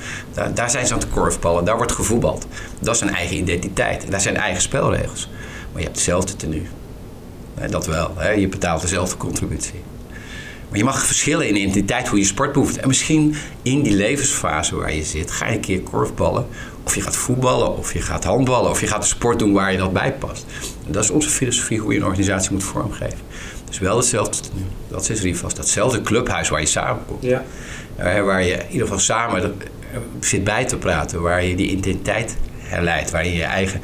Daar, 0.55 0.71
zijn 0.71 0.87
ze 0.87 0.93
aan 0.93 0.99
het 0.99 1.09
korfballen. 1.11 1.65
Daar 1.65 1.77
wordt 1.77 1.93
gevoetbald. 1.93 2.47
Dat 2.81 2.95
is 2.95 3.01
een 3.01 3.15
eigen 3.15 3.37
identiteit. 3.37 4.05
En 4.05 4.11
daar 4.11 4.21
zijn 4.21 4.37
eigen 4.37 4.63
spelregels. 4.63 5.29
Maar 5.73 5.81
je 5.81 5.87
hebt 5.87 5.97
dezelfde 5.97 6.37
tenue. 6.37 6.67
Nee, 7.59 7.69
dat 7.69 7.87
wel. 7.87 8.13
Hè? 8.17 8.31
Je 8.31 8.49
betaalt 8.49 8.81
dezelfde 8.81 9.17
contributie. 9.17 9.81
Maar 10.69 10.79
je 10.79 10.85
mag 10.85 11.03
verschillen 11.03 11.49
in 11.49 11.55
de 11.55 11.61
identiteit 11.61 12.09
hoe 12.09 12.19
je 12.19 12.25
sport 12.25 12.53
behoeft. 12.53 12.77
En 12.77 12.89
misschien 12.89 13.35
in 13.63 13.83
die 13.83 13.95
levensfase 13.95 14.77
waar 14.77 14.95
je 14.95 15.05
zit, 15.05 15.31
ga 15.31 15.47
je 15.47 15.55
een 15.55 15.61
keer 15.61 15.81
korfballen. 15.81 16.47
Of 16.85 16.95
je 16.95 17.01
gaat 17.01 17.17
voetballen, 17.17 17.77
of 17.77 17.93
je 17.93 18.01
gaat 18.01 18.25
handballen, 18.25 18.71
of 18.71 18.81
je 18.81 18.87
gaat 18.87 19.03
een 19.03 19.09
sport 19.09 19.39
doen 19.39 19.53
waar 19.53 19.73
je 19.73 19.79
dat 19.79 19.93
bij 19.93 20.15
past. 20.15 20.47
En 20.87 20.93
dat 20.93 21.05
is 21.05 21.11
onze 21.11 21.29
filosofie 21.29 21.79
hoe 21.79 21.93
je 21.93 21.99
een 21.99 22.05
organisatie 22.05 22.53
moet 22.53 22.63
vormgeven. 22.63 23.19
Dus 23.69 23.79
wel 23.79 23.97
hetzelfde, 23.97 24.39
dat 24.89 25.09
is 25.11 25.21
Rivas, 25.21 25.55
datzelfde 25.55 26.03
clubhuis 26.03 26.49
waar 26.49 26.61
je 26.61 26.67
samenkomt. 26.67 27.23
Ja. 27.23 27.45
Uh, 27.99 28.25
waar 28.25 28.43
je 28.43 28.53
in 28.53 28.71
ieder 28.71 28.87
geval 28.87 28.99
samen 28.99 29.43
uh, 29.43 29.99
zit 30.21 30.45
bij 30.45 30.65
te 30.65 30.77
praten, 30.77 31.23
waar 31.23 31.45
je 31.45 31.57
die 31.57 31.71
identiteit 31.71 32.37
herleidt, 32.59 33.11
waar 33.11 33.27
je 33.27 33.35
je 33.35 33.43
eigen 33.43 33.81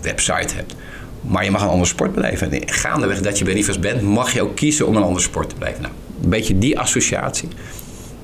website 0.00 0.54
hebt. 0.54 0.74
Maar 1.20 1.44
je 1.44 1.50
mag 1.50 1.62
een 1.62 1.68
andere 1.68 1.88
sport 1.88 2.14
beleven. 2.14 2.52
En 2.52 2.68
gaandeweg 2.68 3.20
dat 3.20 3.38
je 3.38 3.44
bij 3.44 3.54
Rivas 3.54 3.78
bent, 3.78 4.02
mag 4.02 4.32
je 4.32 4.42
ook 4.42 4.56
kiezen 4.56 4.86
om 4.86 4.96
een 4.96 5.02
andere 5.02 5.20
sport 5.20 5.48
te 5.48 5.54
beleven. 5.58 5.82
Nou, 5.82 5.94
een 6.22 6.28
beetje 6.28 6.58
die 6.58 6.78
associatie 6.78 7.48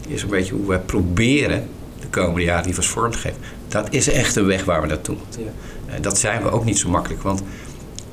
is 0.09 0.23
een 0.23 0.29
beetje 0.29 0.55
hoe 0.55 0.67
we 0.67 0.79
proberen 0.79 1.69
de 2.01 2.07
komende 2.11 2.43
jaren 2.43 2.65
Rivas 2.65 2.87
vorm 2.87 3.11
te 3.11 3.19
geven. 3.19 3.39
Dat 3.69 3.87
is 3.91 4.09
echt 4.09 4.37
een 4.37 4.47
weg 4.47 4.65
waar 4.65 4.81
we 4.81 4.87
naartoe 4.87 5.17
moeten. 5.17 5.43
Ja. 5.43 5.51
Uh, 5.95 6.01
dat 6.01 6.19
zijn 6.19 6.43
we 6.43 6.51
ook 6.51 6.65
niet 6.65 6.79
zo 6.79 6.89
makkelijk, 6.89 7.23
want 7.23 7.43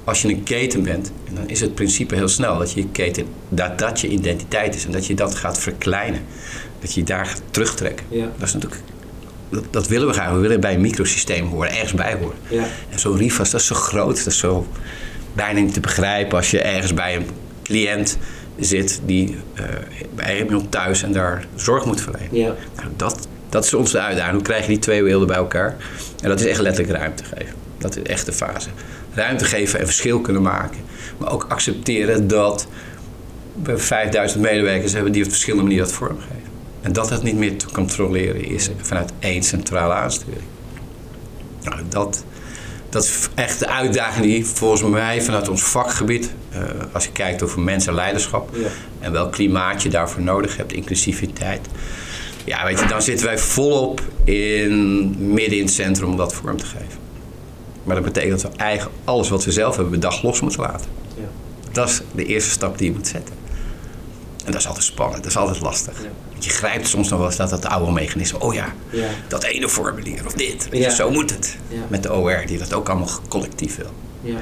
als 0.09 0.21
je 0.21 0.27
een 0.27 0.43
keten 0.43 0.83
bent, 0.83 1.11
dan 1.33 1.49
is 1.49 1.61
het 1.61 1.75
principe 1.75 2.15
heel 2.15 2.27
snel 2.27 2.57
dat 2.57 2.71
je 2.71 2.87
keten, 2.91 3.25
dat 3.49 3.79
dat 3.79 4.01
je 4.01 4.07
identiteit 4.07 4.75
is 4.75 4.85
en 4.85 4.91
dat 4.91 5.05
je 5.05 5.13
dat 5.13 5.35
gaat 5.35 5.59
verkleinen. 5.59 6.21
Dat 6.79 6.93
je 6.93 7.03
daar 7.03 7.25
gaat 7.25 7.41
terugtrekken. 7.51 8.05
Ja. 8.09 8.27
Dat 8.37 8.47
is 8.47 8.53
natuurlijk, 8.53 8.81
dat, 9.49 9.63
dat, 9.69 9.87
willen 9.87 10.07
we 10.07 10.13
graag. 10.13 10.31
We 10.31 10.39
willen 10.39 10.59
bij 10.59 10.73
een 10.73 10.81
microsysteem 10.81 11.47
horen, 11.47 11.71
ergens 11.71 11.93
bij 11.93 12.13
horen. 12.13 12.37
Ja. 12.47 12.63
En 12.89 12.99
zo'n 12.99 13.17
Rivas, 13.17 13.49
dat 13.49 13.59
is 13.59 13.67
zo 13.67 13.75
groot, 13.75 14.17
dat 14.17 14.25
is 14.25 14.37
zo 14.37 14.67
bijna 15.33 15.59
niet 15.59 15.73
te 15.73 15.79
begrijpen 15.79 16.37
als 16.37 16.51
je 16.51 16.61
ergens 16.61 16.93
bij 16.93 17.15
een 17.15 17.25
cliënt 17.63 18.17
zit 18.59 19.01
die 19.05 19.37
uh, 19.59 19.65
bij 20.15 20.43
iemand 20.43 20.71
thuis 20.71 21.03
en 21.03 21.11
daar 21.11 21.45
zorg 21.55 21.85
moet 21.85 22.01
verlenen. 22.01 22.35
Ja. 22.35 22.55
Nou, 22.75 22.87
dat, 22.95 23.27
dat 23.49 23.65
is 23.65 23.73
onze 23.73 23.99
uitdaging. 23.99 24.33
Hoe 24.33 24.43
krijg 24.43 24.61
je 24.61 24.67
die 24.67 24.79
twee 24.79 25.03
werelden 25.03 25.27
bij 25.27 25.37
elkaar? 25.37 25.75
En 26.21 26.29
dat 26.29 26.39
is 26.39 26.45
echt 26.45 26.59
letterlijk 26.59 26.97
ruimte 26.97 27.23
geven. 27.23 27.55
Dat 27.77 27.97
is 27.97 28.03
echt 28.03 28.25
de 28.25 28.33
fase 28.33 28.69
ruimte 29.13 29.45
geven 29.45 29.79
en 29.79 29.85
verschil 29.85 30.19
kunnen 30.19 30.41
maken. 30.41 30.79
Maar 31.17 31.31
ook 31.31 31.45
accepteren 31.49 32.27
dat 32.27 32.67
we 33.63 33.77
5000 33.77 34.41
medewerkers 34.41 34.93
hebben 34.93 35.11
die 35.11 35.23
op 35.23 35.29
verschillende 35.29 35.63
manieren 35.63 35.87
dat 35.87 35.95
vormgeven. 35.95 36.37
En 36.81 36.93
dat 36.93 37.09
het 37.09 37.23
niet 37.23 37.37
meer 37.37 37.57
te 37.57 37.65
controleren 37.71 38.45
is 38.45 38.69
vanuit 38.81 39.11
één 39.19 39.43
centrale 39.43 39.93
aansturing. 39.93 40.43
Nou, 41.63 41.81
dat, 41.89 42.23
dat 42.89 43.03
is 43.03 43.29
echt 43.35 43.59
de 43.59 43.67
uitdaging 43.67 44.25
die 44.25 44.45
volgens 44.45 44.81
mij 44.81 45.21
vanuit 45.21 45.49
ons 45.49 45.63
vakgebied, 45.63 46.31
uh, 46.53 46.59
als 46.91 47.05
je 47.05 47.11
kijkt 47.11 47.43
over 47.43 47.59
mensen 47.59 47.89
en 47.89 47.95
leiderschap 47.95 48.49
ja. 48.55 48.67
en 48.99 49.11
welk 49.11 49.31
klimaat 49.31 49.83
je 49.83 49.89
daarvoor 49.89 50.21
nodig 50.21 50.57
hebt, 50.57 50.73
inclusiviteit. 50.73 51.67
Ja, 52.45 52.65
weet 52.65 52.79
je, 52.79 52.85
dan 52.85 53.01
zitten 53.01 53.25
wij 53.25 53.37
volop 53.37 54.01
in 54.23 55.15
midden 55.33 55.57
in 55.57 55.63
het 55.63 55.73
centrum 55.73 56.09
om 56.09 56.17
dat 56.17 56.33
vorm 56.33 56.57
te 56.57 56.65
geven. 56.65 57.08
Maar 57.89 58.01
dat 58.01 58.13
betekent 58.13 58.41
dat 58.41 58.51
we 58.51 58.57
eigen, 58.57 58.91
alles 59.03 59.29
wat 59.29 59.45
we 59.45 59.51
zelf 59.51 59.75
hebben 59.75 59.91
bedacht 59.93 60.23
los 60.23 60.41
moeten 60.41 60.61
laten. 60.61 60.89
Ja. 61.15 61.23
Dat 61.71 61.89
is 61.89 62.01
de 62.11 62.25
eerste 62.25 62.49
stap 62.49 62.77
die 62.77 62.89
je 62.89 62.95
moet 62.95 63.07
zetten. 63.07 63.35
En 64.45 64.51
dat 64.51 64.61
is 64.61 64.67
altijd 64.67 64.85
spannend, 64.85 65.23
dat 65.23 65.31
is 65.31 65.37
altijd 65.37 65.61
lastig. 65.61 66.01
Ja. 66.03 66.09
Je 66.39 66.49
grijpt 66.49 66.87
soms 66.87 67.09
nog 67.09 67.19
wel 67.19 67.27
eens 67.27 67.37
dat 67.37 67.49
dat 67.49 67.65
oude 67.65 67.91
mechanisme. 67.91 68.39
Oh 68.39 68.53
ja, 68.53 68.73
ja. 68.89 69.07
dat 69.27 69.43
ene 69.43 69.69
formulier 69.69 70.25
of 70.25 70.33
dit. 70.33 70.67
Je, 70.71 70.91
zo 70.91 71.11
moet 71.11 71.29
het. 71.29 71.57
Met 71.87 72.03
de 72.03 72.13
OR, 72.13 72.43
die 72.45 72.57
dat 72.57 72.73
ook 72.73 72.89
allemaal 72.89 73.09
collectief 73.27 73.75
wil. 73.75 73.91
Ja. 74.21 74.37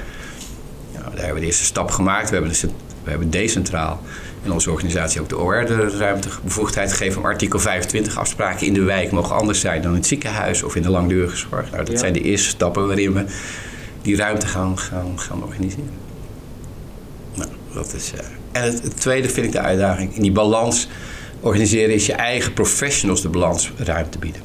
daar 0.94 1.12
hebben 1.16 1.34
we 1.34 1.40
de 1.40 1.46
eerste 1.46 1.64
stap 1.64 1.92
gemaakt. 1.92 2.28
We 2.28 2.34
hebben, 2.34 2.52
dus, 2.52 2.62
we 3.04 3.10
hebben 3.10 3.30
decentraal 3.30 4.02
in 4.44 4.52
onze 4.52 4.72
organisatie 4.72 5.22
ook 5.22 5.30
de 5.30 5.38
OR 5.38 5.66
de 5.66 5.98
ruimte 5.98 6.30
bevoegdheid 6.44 6.92
gegeven 6.92 7.20
om 7.20 7.26
artikel 7.26 7.60
25 7.60 8.18
afspraken 8.18 8.68
in 8.68 8.74
de 8.74 8.82
wijk 8.82 9.12
mogen 9.12 9.36
anders 9.36 9.60
zijn 9.60 9.82
dan 9.82 9.92
in 9.92 9.98
het 9.98 10.08
ziekenhuis 10.08 10.64
of 10.64 10.76
in 10.76 10.82
de 10.82 10.90
langdurige 10.90 11.38
zorg. 11.38 11.72
Nou, 11.72 11.84
dat 11.84 12.00
zijn 12.00 12.14
de 12.14 12.22
eerste 12.22 12.50
stappen 12.50 12.88
waarin 12.88 13.14
we 13.14 13.26
die 14.02 14.16
ruimte 14.16 14.48
gaan, 14.48 14.78
gaan, 14.78 15.20
gaan 15.20 15.44
organiseren. 15.44 15.90
Nou, 17.36 17.50
dat 17.74 17.94
is, 17.94 18.12
uh, 18.14 18.20
en 18.52 18.64
het, 18.64 18.84
het, 18.84 19.00
tweede 19.00 19.30
vind 19.30 19.46
ik 19.46 19.52
de 19.52 19.62
uitdaging. 19.62 20.16
In 20.16 20.22
die 20.22 20.32
balans 20.32 20.88
organiseren 21.40 21.94
is 21.94 22.06
je 22.06 22.14
eigen 22.14 22.54
professionals 22.54 23.22
de 23.22 23.30
balans 23.30 23.72
ruimte 23.78 24.18
bieden. 24.18 24.42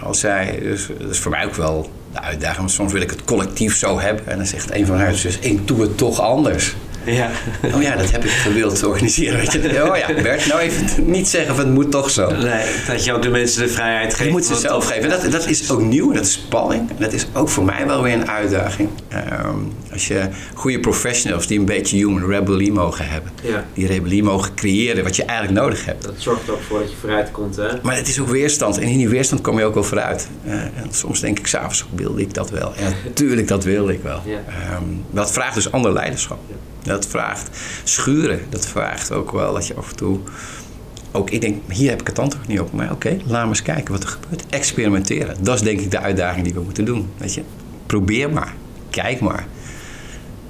Als 0.00 0.20
zij, 0.20 0.58
dus, 0.62 0.86
dat 0.98 1.10
is 1.10 1.18
voor 1.18 1.30
mij 1.30 1.44
ook 1.44 1.54
wel 1.54 1.90
de 2.12 2.20
uitdaging, 2.20 2.58
want 2.58 2.70
soms 2.70 2.92
wil 2.92 3.02
ik 3.02 3.10
het 3.10 3.24
collectief 3.24 3.76
zo 3.76 4.00
hebben. 4.00 4.26
En 4.26 4.36
dan 4.36 4.46
zegt 4.46 4.70
een 4.70 4.86
van 4.86 4.96
huis, 4.96 5.20
dus 5.22 5.38
ik 5.38 5.68
doe 5.68 5.80
het 5.80 5.96
toch 5.96 6.20
anders. 6.20 6.74
Ja. 7.12 7.30
Oh 7.74 7.82
ja, 7.82 7.96
dat 7.96 8.10
heb 8.10 8.24
ik 8.24 8.30
gewild 8.30 8.84
organiseren. 8.84 9.38
Weet 9.38 9.52
je. 9.52 9.84
Oh 9.90 9.96
ja, 9.96 10.22
Bert, 10.22 10.46
nou 10.46 10.60
even 10.60 11.10
niet 11.10 11.28
zeggen 11.28 11.54
van 11.54 11.64
het 11.64 11.74
moet 11.74 11.90
toch 11.90 12.10
zo. 12.10 12.30
Nee, 12.30 12.66
dat 12.86 13.04
je 13.04 13.12
ook 13.12 13.22
de 13.22 13.28
mensen 13.28 13.62
de 13.62 13.68
vrijheid 13.68 14.14
geeft. 14.14 14.24
Je 14.24 14.30
moet 14.30 14.44
ze 14.44 14.54
zelf 14.54 14.86
geven. 14.86 15.08
Dat, 15.08 15.30
dat 15.30 15.46
is 15.46 15.70
ook 15.70 15.82
nieuw, 15.82 16.12
dat 16.12 16.24
is 16.24 16.32
spanning. 16.32 16.90
Dat 16.98 17.12
is 17.12 17.26
ook 17.32 17.48
voor 17.48 17.64
mij 17.64 17.86
wel 17.86 18.02
weer 18.02 18.12
een 18.12 18.28
uitdaging. 18.28 18.88
Um, 19.12 19.72
als 19.92 20.06
je 20.06 20.28
goede 20.54 20.80
professionals 20.80 21.46
die 21.46 21.58
een 21.58 21.64
beetje 21.64 21.96
human 21.96 22.30
rebellie 22.30 22.72
mogen 22.72 23.08
hebben. 23.08 23.32
Ja. 23.42 23.64
Die 23.74 23.86
rebellie 23.86 24.22
mogen 24.22 24.54
creëren 24.54 25.04
wat 25.04 25.16
je 25.16 25.24
eigenlijk 25.24 25.60
nodig 25.60 25.84
hebt. 25.84 26.04
Dat 26.04 26.14
zorgt 26.16 26.50
ook 26.50 26.60
voor 26.60 26.78
dat 26.78 26.90
je 26.90 26.96
vooruit 26.96 27.30
komt. 27.30 27.56
Hè? 27.56 27.68
Maar 27.82 27.96
het 27.96 28.08
is 28.08 28.20
ook 28.20 28.28
weerstand. 28.28 28.78
En 28.78 28.88
in 28.88 28.98
die 28.98 29.08
weerstand 29.08 29.40
kom 29.40 29.58
je 29.58 29.64
ook 29.64 29.74
wel 29.74 29.84
vooruit. 29.84 30.28
Uh, 30.46 30.52
en 30.52 30.86
soms 30.90 31.20
denk 31.20 31.38
ik 31.38 31.46
s'avonds, 31.46 31.86
wilde 31.94 32.20
ik 32.20 32.34
dat 32.34 32.50
wel? 32.50 32.72
Ja, 32.78 32.88
natuurlijk, 33.04 33.48
dat 33.48 33.64
wilde 33.64 33.92
ik 33.92 34.02
wel. 34.02 34.20
Ja. 34.24 34.38
Um, 34.76 35.04
dat 35.10 35.32
vraagt 35.32 35.54
dus 35.54 35.72
ander 35.72 35.92
leiderschap. 35.92 36.38
Ja. 36.48 36.54
Dat 36.88 37.06
vraagt 37.06 37.58
schuren. 37.84 38.40
Dat 38.48 38.66
vraagt 38.66 39.12
ook 39.12 39.32
wel 39.32 39.52
dat 39.52 39.66
je 39.66 39.74
af 39.74 39.90
en 39.90 39.96
toe... 39.96 40.18
Ook 41.12 41.30
ik 41.30 41.40
denk, 41.40 41.72
hier 41.72 41.90
heb 41.90 42.00
ik 42.00 42.06
het 42.06 42.18
antwoord 42.18 42.48
niet 42.48 42.60
op. 42.60 42.72
Maar 42.72 42.92
oké, 42.92 42.94
okay, 42.94 43.20
laat 43.26 43.40
maar 43.40 43.48
eens 43.48 43.62
kijken 43.62 43.92
wat 43.92 44.02
er 44.02 44.08
gebeurt. 44.08 44.46
Experimenteren. 44.50 45.36
Dat 45.40 45.54
is 45.54 45.62
denk 45.62 45.80
ik 45.80 45.90
de 45.90 45.98
uitdaging 45.98 46.44
die 46.44 46.54
we 46.54 46.60
moeten 46.60 46.84
doen. 46.84 47.10
Weet 47.16 47.34
je? 47.34 47.42
Probeer 47.86 48.32
maar. 48.32 48.54
Kijk 48.90 49.20
maar. 49.20 49.46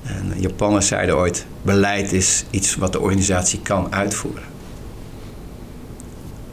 En 0.03 0.33
Japanners 0.37 0.87
zeiden 0.87 1.17
ooit... 1.17 1.47
beleid 1.63 2.13
is 2.13 2.45
iets 2.51 2.75
wat 2.75 2.93
de 2.93 3.01
organisatie 3.01 3.61
kan 3.63 3.93
uitvoeren. 3.93 4.43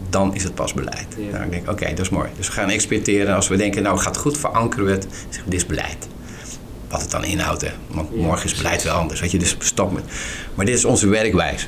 Dan 0.09 0.35
is 0.35 0.43
het 0.43 0.55
pas 0.55 0.73
beleid. 0.73 1.07
Ja. 1.17 1.31
Nou, 1.31 1.43
ik 1.43 1.51
denk, 1.51 1.69
oké, 1.69 1.89
dat 1.89 1.99
is 1.99 2.09
mooi. 2.09 2.29
Dus 2.37 2.47
we 2.47 2.53
gaan 2.53 2.69
experimenteren. 2.69 3.35
Als 3.35 3.47
we 3.47 3.55
denken, 3.55 3.83
nou 3.83 3.97
gaat 3.97 4.17
goed, 4.17 4.37
verankeren 4.37 4.85
we 4.85 4.91
het. 4.91 5.07
Zeggen 5.29 5.43
we, 5.43 5.49
dit 5.49 5.59
is 5.59 5.65
beleid 5.65 6.07
wat 6.95 7.03
het 7.03 7.21
dan 7.21 7.31
inhoudt. 7.31 7.61
Hè. 7.61 7.71
Want 7.87 8.15
morgen 8.15 8.45
is 8.45 8.55
beleid 8.55 8.83
wel 8.83 8.95
anders. 8.95 9.19
Weet 9.19 9.31
je, 9.31 9.37
dus 9.37 9.55
stop 9.59 9.93
met. 9.93 10.03
Maar 10.55 10.65
dit 10.65 10.75
is 10.75 10.85
onze 10.85 11.07
werkwijze. 11.07 11.65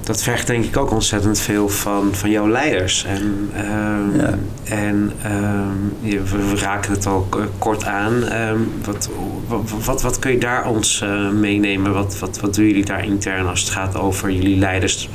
Dat 0.00 0.22
vergt 0.22 0.46
denk 0.46 0.64
ik 0.64 0.76
ook 0.76 0.90
ontzettend 0.90 1.40
veel 1.40 1.68
van, 1.68 2.14
van 2.14 2.30
jouw 2.30 2.48
leiders. 2.48 3.04
En, 3.04 3.50
um, 3.56 4.16
ja. 4.16 4.38
en 4.64 5.12
um, 5.26 5.92
we, 6.00 6.56
raken 6.56 6.92
het 6.92 7.06
al 7.06 7.28
kort 7.58 7.84
aan. 7.84 8.32
Um, 8.32 8.72
wat, 8.84 9.08
wat, 9.46 9.70
wat, 9.84 10.02
wat, 10.02 10.18
kun 10.18 10.30
je 10.30 10.38
daar 10.38 10.66
ons 10.68 11.00
uh, 11.04 11.30
meenemen? 11.30 11.92
Wat, 11.92 12.18
wat, 12.18 12.40
wat 12.40 12.54
doen 12.54 12.66
jullie 12.66 12.84
daar 12.84 13.04
intern 13.04 13.46
als 13.46 13.60
het 13.60 13.70
gaat 13.70 13.96
over 13.96 14.30
jullie 14.30 14.58
leiders 14.58 15.08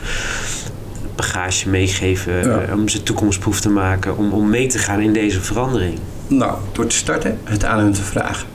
bagage 1.15 1.69
meegeven, 1.69 2.49
ja. 2.49 2.73
om 2.73 2.87
ze 2.87 3.03
toekomstproef 3.03 3.59
te 3.59 3.69
maken, 3.69 4.17
om, 4.17 4.31
om 4.31 4.49
mee 4.49 4.67
te 4.67 4.77
gaan 4.77 4.99
in 4.99 5.13
deze 5.13 5.41
verandering? 5.41 5.99
Nou, 6.29 6.57
door 6.71 6.87
te 6.87 6.95
starten, 6.95 7.39
het 7.43 7.65
aan 7.65 7.79
hun 7.79 7.93
te 7.93 8.03
vragen. 8.03 8.47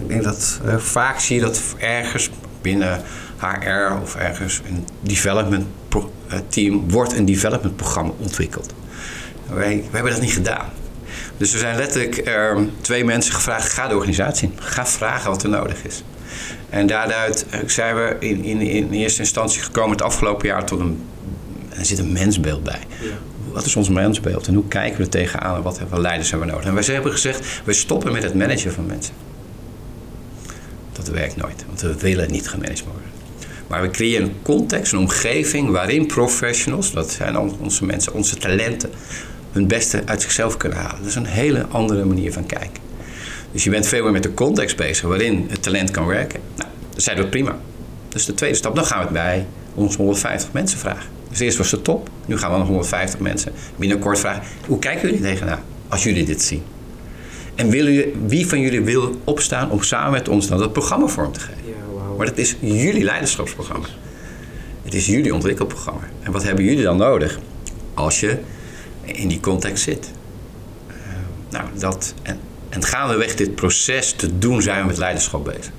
Ik 0.00 0.08
denk 0.08 0.22
dat 0.22 0.60
vaak 0.76 1.20
zie 1.20 1.36
je 1.36 1.42
dat 1.42 1.60
ergens 1.78 2.30
binnen 2.60 3.02
HR 3.38 4.02
of 4.02 4.14
ergens 4.14 4.60
een 4.68 4.86
development 5.00 5.66
eh, 6.28 6.38
team 6.48 6.90
wordt 6.90 7.12
een 7.12 7.24
development 7.24 7.76
programma 7.76 8.12
ontwikkeld. 8.18 8.74
Wij, 9.46 9.56
wij 9.56 9.82
hebben 9.90 10.12
dat 10.12 10.20
niet 10.20 10.32
gedaan. 10.32 10.68
Dus 11.36 11.52
er 11.52 11.58
zijn 11.58 11.76
letterlijk 11.76 12.28
uh, 12.28 12.58
twee 12.80 13.04
mensen 13.04 13.34
gevraagd: 13.34 13.68
ga 13.68 13.88
de 13.88 13.94
organisatie 13.94 14.48
in. 14.48 14.54
Ga 14.60 14.86
vragen 14.86 15.30
wat 15.30 15.42
er 15.42 15.48
nodig 15.48 15.84
is. 15.84 16.04
En 16.70 16.86
daaruit 16.86 17.46
uh, 17.54 17.60
zijn 17.66 17.94
we 17.94 18.16
in, 18.18 18.44
in, 18.44 18.60
in 18.60 18.92
eerste 18.92 19.20
instantie 19.20 19.62
gekomen 19.62 19.90
het 19.90 20.02
afgelopen 20.02 20.48
jaar 20.48 20.64
tot 20.64 20.80
een. 20.80 21.04
Er 21.78 21.84
zit 21.84 21.98
een 21.98 22.12
mensbeeld 22.12 22.62
bij. 22.62 22.80
Ja 23.00 23.10
wat 23.54 23.66
is 23.66 23.76
ons 23.76 23.88
mensbeeld 23.88 24.46
en 24.46 24.54
hoe 24.54 24.68
kijken 24.68 24.96
we 24.96 25.02
er 25.02 25.08
tegenaan 25.08 25.56
en 25.56 25.62
wat 25.62 25.78
hebben 25.78 26.00
leiders 26.00 26.30
hebben 26.30 26.48
we 26.48 26.54
nodig. 26.54 26.68
En 26.68 26.74
wij 26.74 26.94
hebben 26.94 27.12
gezegd, 27.12 27.62
we 27.64 27.72
stoppen 27.72 28.12
met 28.12 28.22
het 28.22 28.34
managen 28.34 28.72
van 28.72 28.86
mensen. 28.86 29.14
Dat 30.92 31.08
werkt 31.08 31.36
nooit, 31.36 31.64
want 31.66 31.80
we 31.80 31.94
willen 31.98 32.30
niet 32.30 32.48
gemanaged 32.48 32.84
worden. 32.84 33.02
Maar 33.66 33.82
we 33.82 33.90
creëren 33.90 34.28
een 34.28 34.42
context, 34.42 34.92
een 34.92 34.98
omgeving 34.98 35.70
waarin 35.70 36.06
professionals, 36.06 36.92
dat 36.92 37.10
zijn 37.10 37.38
onze 37.38 37.84
mensen, 37.84 38.14
onze 38.14 38.36
talenten, 38.36 38.90
hun 39.52 39.66
beste 39.66 40.02
uit 40.04 40.22
zichzelf 40.22 40.56
kunnen 40.56 40.78
halen. 40.78 40.98
Dat 40.98 41.08
is 41.08 41.14
een 41.14 41.26
hele 41.26 41.66
andere 41.66 42.04
manier 42.04 42.32
van 42.32 42.46
kijken. 42.46 42.82
Dus 43.52 43.64
je 43.64 43.70
bent 43.70 43.86
veel 43.86 44.02
meer 44.02 44.12
met 44.12 44.22
de 44.22 44.34
context 44.34 44.76
bezig 44.76 45.08
waarin 45.08 45.46
het 45.48 45.62
talent 45.62 45.90
kan 45.90 46.06
werken. 46.06 46.40
Nou, 46.56 46.68
dat 46.90 47.02
zijn 47.02 47.16
we 47.16 47.26
prima. 47.26 47.58
Dus 48.08 48.24
de 48.24 48.34
tweede 48.34 48.56
stap, 48.56 48.74
dan 48.74 48.86
gaan 48.86 48.98
we 48.98 49.04
het 49.04 49.12
bij 49.12 49.46
ons 49.74 49.96
150 49.96 50.52
mensen 50.52 50.78
vragen. 50.78 51.13
Dus 51.34 51.42
eerst 51.42 51.58
was 51.58 51.70
het 51.70 51.84
top. 51.84 52.10
Nu 52.26 52.38
gaan 52.38 52.52
we 52.52 52.58
nog 52.58 52.66
150 52.66 53.20
mensen 53.20 53.52
binnenkort 53.76 54.18
vragen. 54.18 54.42
Hoe 54.66 54.78
kijken 54.78 55.08
jullie 55.08 55.22
tegenaan 55.22 55.62
als 55.88 56.02
jullie 56.02 56.24
dit 56.24 56.42
zien? 56.42 56.62
En 57.54 57.70
willen, 57.70 58.26
wie 58.28 58.46
van 58.46 58.60
jullie 58.60 58.80
wil 58.80 59.20
opstaan 59.24 59.70
om 59.70 59.82
samen 59.82 60.10
met 60.10 60.28
ons 60.28 60.48
dan 60.48 60.58
dat 60.58 60.72
programma 60.72 61.06
vorm 61.06 61.32
te 61.32 61.40
geven? 61.40 61.62
Ja, 61.66 61.92
wow. 61.92 62.16
Maar 62.16 62.26
dat 62.26 62.38
is 62.38 62.56
jullie 62.60 63.04
leiderschapsprogramma. 63.04 63.86
Het 64.82 64.94
is 64.94 65.06
jullie 65.06 65.34
ontwikkelprogramma. 65.34 66.08
En 66.20 66.32
wat 66.32 66.42
hebben 66.42 66.64
jullie 66.64 66.82
dan 66.82 66.96
nodig 66.96 67.38
als 67.94 68.20
je 68.20 68.38
in 69.02 69.28
die 69.28 69.40
context 69.40 69.84
zit? 69.84 70.10
Uh, 70.88 70.94
nou, 71.50 71.64
dat, 71.78 72.14
en, 72.22 72.40
en 72.68 72.84
gaandeweg 72.84 73.34
dit 73.34 73.54
proces 73.54 74.12
te 74.12 74.38
doen 74.38 74.62
zijn 74.62 74.80
we 74.80 74.86
met 74.86 74.98
leiderschap 74.98 75.44
bezig. 75.44 75.72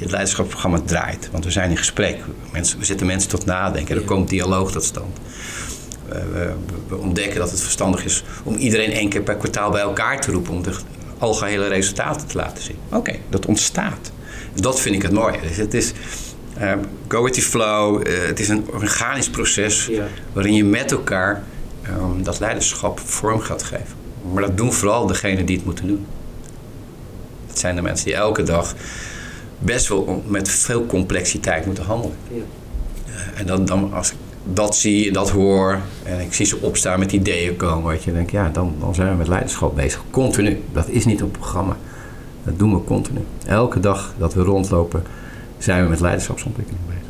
Je, 0.00 0.06
het 0.06 0.14
leiderschapsprogramma 0.14 0.80
draait, 0.84 1.28
want 1.32 1.44
we 1.44 1.50
zijn 1.50 1.70
in 1.70 1.76
gesprek. 1.76 2.18
Mensen, 2.52 2.78
we 2.78 2.84
zetten 2.84 3.06
mensen 3.06 3.30
tot 3.30 3.44
nadenken. 3.44 3.96
Er 3.96 4.02
komt 4.02 4.28
dialoog 4.28 4.72
tot 4.72 4.84
stand. 4.84 5.18
Uh, 6.08 6.14
we, 6.32 6.52
we, 6.88 6.96
ontdekken 6.96 7.38
dat 7.38 7.50
het 7.50 7.60
verstandig 7.60 8.04
is 8.04 8.22
om 8.42 8.54
iedereen 8.54 8.92
één 8.92 9.08
keer 9.08 9.22
per 9.22 9.36
kwartaal 9.36 9.70
bij 9.70 9.80
elkaar 9.80 10.20
te 10.20 10.32
roepen 10.32 10.52
om 10.52 10.62
de 10.62 10.72
algehele 11.18 11.68
resultaten 11.68 12.26
te 12.26 12.36
laten 12.36 12.62
zien. 12.62 12.76
Oké, 12.92 13.16
dat 13.28 13.46
ontstaat. 13.46 14.12
Dat 14.54 14.80
vind 14.80 14.94
ik 14.94 15.02
het 15.02 15.12
mooie. 15.12 15.40
Dus 15.40 15.56
het 15.56 15.74
is 15.74 15.92
uh, 16.60 16.72
go 17.08 17.22
with 17.22 17.32
the 17.32 17.42
flow. 17.42 18.06
Uh, 18.06 18.26
het 18.26 18.40
is 18.40 18.48
een 18.48 18.66
organisch 18.72 19.30
proces 19.30 19.86
ja. 19.86 20.06
waarin 20.32 20.54
je 20.54 20.64
met 20.64 20.92
elkaar 20.92 21.42
um, 21.88 22.22
dat 22.22 22.40
leiderschap 22.40 23.00
vorm 23.04 23.40
gaat 23.40 23.62
geven. 23.62 23.94
Maar 24.32 24.42
dat 24.42 24.56
doen 24.56 24.72
vooral 24.72 25.06
degenen 25.06 25.46
die 25.46 25.56
het 25.56 25.64
moeten 25.64 25.86
doen. 25.86 26.06
Dat 27.46 27.58
zijn 27.58 27.74
de 27.74 27.82
mensen 27.82 28.06
die 28.06 28.14
elke 28.14 28.42
dag 28.42 28.74
best 29.60 29.88
wel 29.88 30.22
met 30.26 30.48
veel 30.48 30.86
complexiteit 30.86 31.66
moeten 31.66 31.84
handelen. 31.84 32.16
Ja. 32.28 32.42
Uh, 33.06 33.40
en 33.40 33.46
dan, 33.46 33.64
dan 33.64 33.92
als 33.92 34.10
ik 34.10 34.16
dat 34.44 34.76
zie 34.76 35.06
en 35.06 35.12
dat 35.12 35.30
hoor 35.30 35.78
en 36.02 36.20
ik 36.20 36.34
zie 36.34 36.46
ze 36.46 36.60
opstaan 36.60 36.98
met 36.98 37.12
ideeën 37.12 37.56
komen, 37.56 37.90
weet 37.90 38.02
je, 38.02 38.12
denk 38.12 38.30
ja, 38.30 38.48
dan, 38.48 38.74
dan 38.80 38.94
zijn 38.94 39.10
we 39.10 39.16
met 39.16 39.28
leiderschap 39.28 39.74
bezig. 39.74 40.02
Continu. 40.10 40.62
Dat 40.72 40.88
is 40.88 41.04
niet 41.04 41.20
een 41.20 41.30
programma. 41.30 41.76
Dat 42.44 42.58
doen 42.58 42.74
we 42.74 42.84
continu. 42.84 43.20
Elke 43.46 43.80
dag 43.80 44.14
dat 44.18 44.34
we 44.34 44.42
rondlopen, 44.42 45.02
zijn 45.58 45.82
we 45.82 45.88
met 45.88 46.00
leiderschapsontwikkeling 46.00 46.84
bezig. 46.86 47.02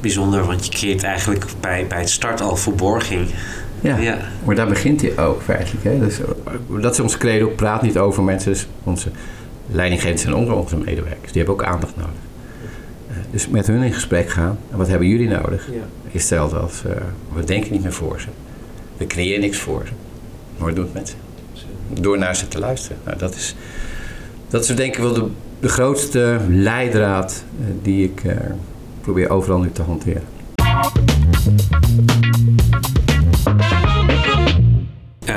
Bijzonder, 0.00 0.44
want 0.44 0.64
je 0.66 0.70
creëert 0.70 1.02
eigenlijk 1.02 1.44
bij, 1.60 1.86
bij 1.86 1.98
het 1.98 2.10
start 2.10 2.40
al 2.40 2.56
verborging. 2.56 3.28
Ja, 3.80 3.96
ja, 3.96 4.18
maar 4.44 4.54
daar 4.54 4.68
begint 4.68 5.00
hij 5.00 5.18
ook 5.18 5.42
feitelijk. 5.42 5.84
Hè? 5.84 5.98
Dus, 5.98 6.20
dat 6.80 6.92
is 6.92 7.00
ons 7.00 7.16
credo. 7.16 7.48
Praat 7.48 7.82
niet 7.82 7.98
over 7.98 8.22
mensen. 8.22 8.52
Dus 8.52 8.66
onze 8.84 9.10
leidinggevenden 9.70 10.22
zijn 10.22 10.54
onze 10.54 10.76
medewerkers. 10.76 11.32
Die 11.32 11.42
hebben 11.42 11.54
ook 11.54 11.72
aandacht 11.72 11.96
nodig. 11.96 12.12
Dus 13.30 13.48
met 13.48 13.66
hun 13.66 13.82
in 13.82 13.92
gesprek 13.92 14.30
gaan. 14.30 14.58
En 14.70 14.76
wat 14.76 14.88
hebben 14.88 15.08
jullie 15.08 15.28
nodig? 15.28 15.66
Ja. 15.66 15.82
Is 16.06 16.12
hetzelfde 16.12 16.56
als 16.56 16.82
uh, 16.86 16.92
we 17.32 17.44
denken 17.44 17.72
niet 17.72 17.82
meer 17.82 17.92
voor 17.92 18.20
ze. 18.20 18.26
We 18.96 19.06
creëren 19.06 19.40
niks 19.40 19.58
voor 19.58 19.82
ze. 19.86 19.92
Maar 20.58 20.68
we 20.68 20.74
doen 20.74 20.84
het 20.84 20.94
met 20.94 21.08
ze. 21.08 21.64
Door 22.00 22.18
naar 22.18 22.36
ze 22.36 22.48
te 22.48 22.58
luisteren. 22.58 22.96
Nou, 23.04 23.18
dat 23.18 23.34
is, 23.34 23.54
dat 24.48 24.62
is 24.62 24.76
denk 24.76 24.94
ik 24.96 25.02
wel 25.02 25.12
de, 25.12 25.26
de 25.60 25.68
grootste 25.68 26.40
leidraad 26.48 27.44
uh, 27.60 27.66
die 27.82 28.04
ik 28.04 28.22
probeer 29.00 29.30
overal 29.30 29.60
nu 29.60 29.70
te 29.70 29.82
hanteren. 29.82 30.22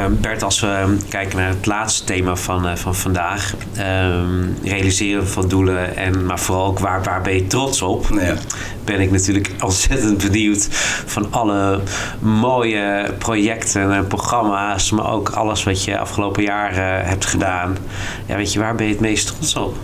Uh, 0.05 0.11
Bert, 0.19 0.43
als 0.43 0.59
we 0.59 0.97
kijken 1.09 1.37
naar 1.37 1.49
het 1.49 1.65
laatste 1.65 2.03
thema 2.03 2.35
van, 2.35 2.65
uh, 2.65 2.75
van 2.75 2.95
vandaag, 2.95 3.53
uh, 3.77 4.21
realiseren 4.63 5.27
van 5.27 5.47
doelen 5.47 5.95
en 5.95 6.25
maar 6.25 6.39
vooral 6.39 6.65
ook 6.65 6.79
waar, 6.79 7.03
waar 7.03 7.21
ben 7.21 7.33
je 7.33 7.47
trots 7.47 7.81
op, 7.81 8.07
ja. 8.19 8.35
ben 8.83 8.99
ik 8.99 9.11
natuurlijk 9.11 9.51
ontzettend 9.63 10.23
benieuwd 10.23 10.67
van 11.05 11.27
alle 11.31 11.79
mooie 12.19 13.13
projecten 13.17 13.91
en 13.91 14.07
programma's, 14.07 14.91
maar 14.91 15.11
ook 15.11 15.29
alles 15.29 15.63
wat 15.63 15.83
je 15.83 15.97
afgelopen 15.97 16.43
jaren 16.43 17.05
hebt 17.05 17.25
gedaan. 17.25 17.77
Ja, 18.25 18.35
weet 18.35 18.53
je, 18.53 18.59
waar 18.59 18.75
ben 18.75 18.85
je 18.85 18.91
het 18.91 19.01
meest 19.01 19.27
trots 19.27 19.55
op? 19.55 19.75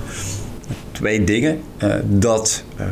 Twee 0.92 1.24
dingen. 1.24 1.62
Uh, 1.84 1.94
dat 2.04 2.64
ehm, 2.78 2.90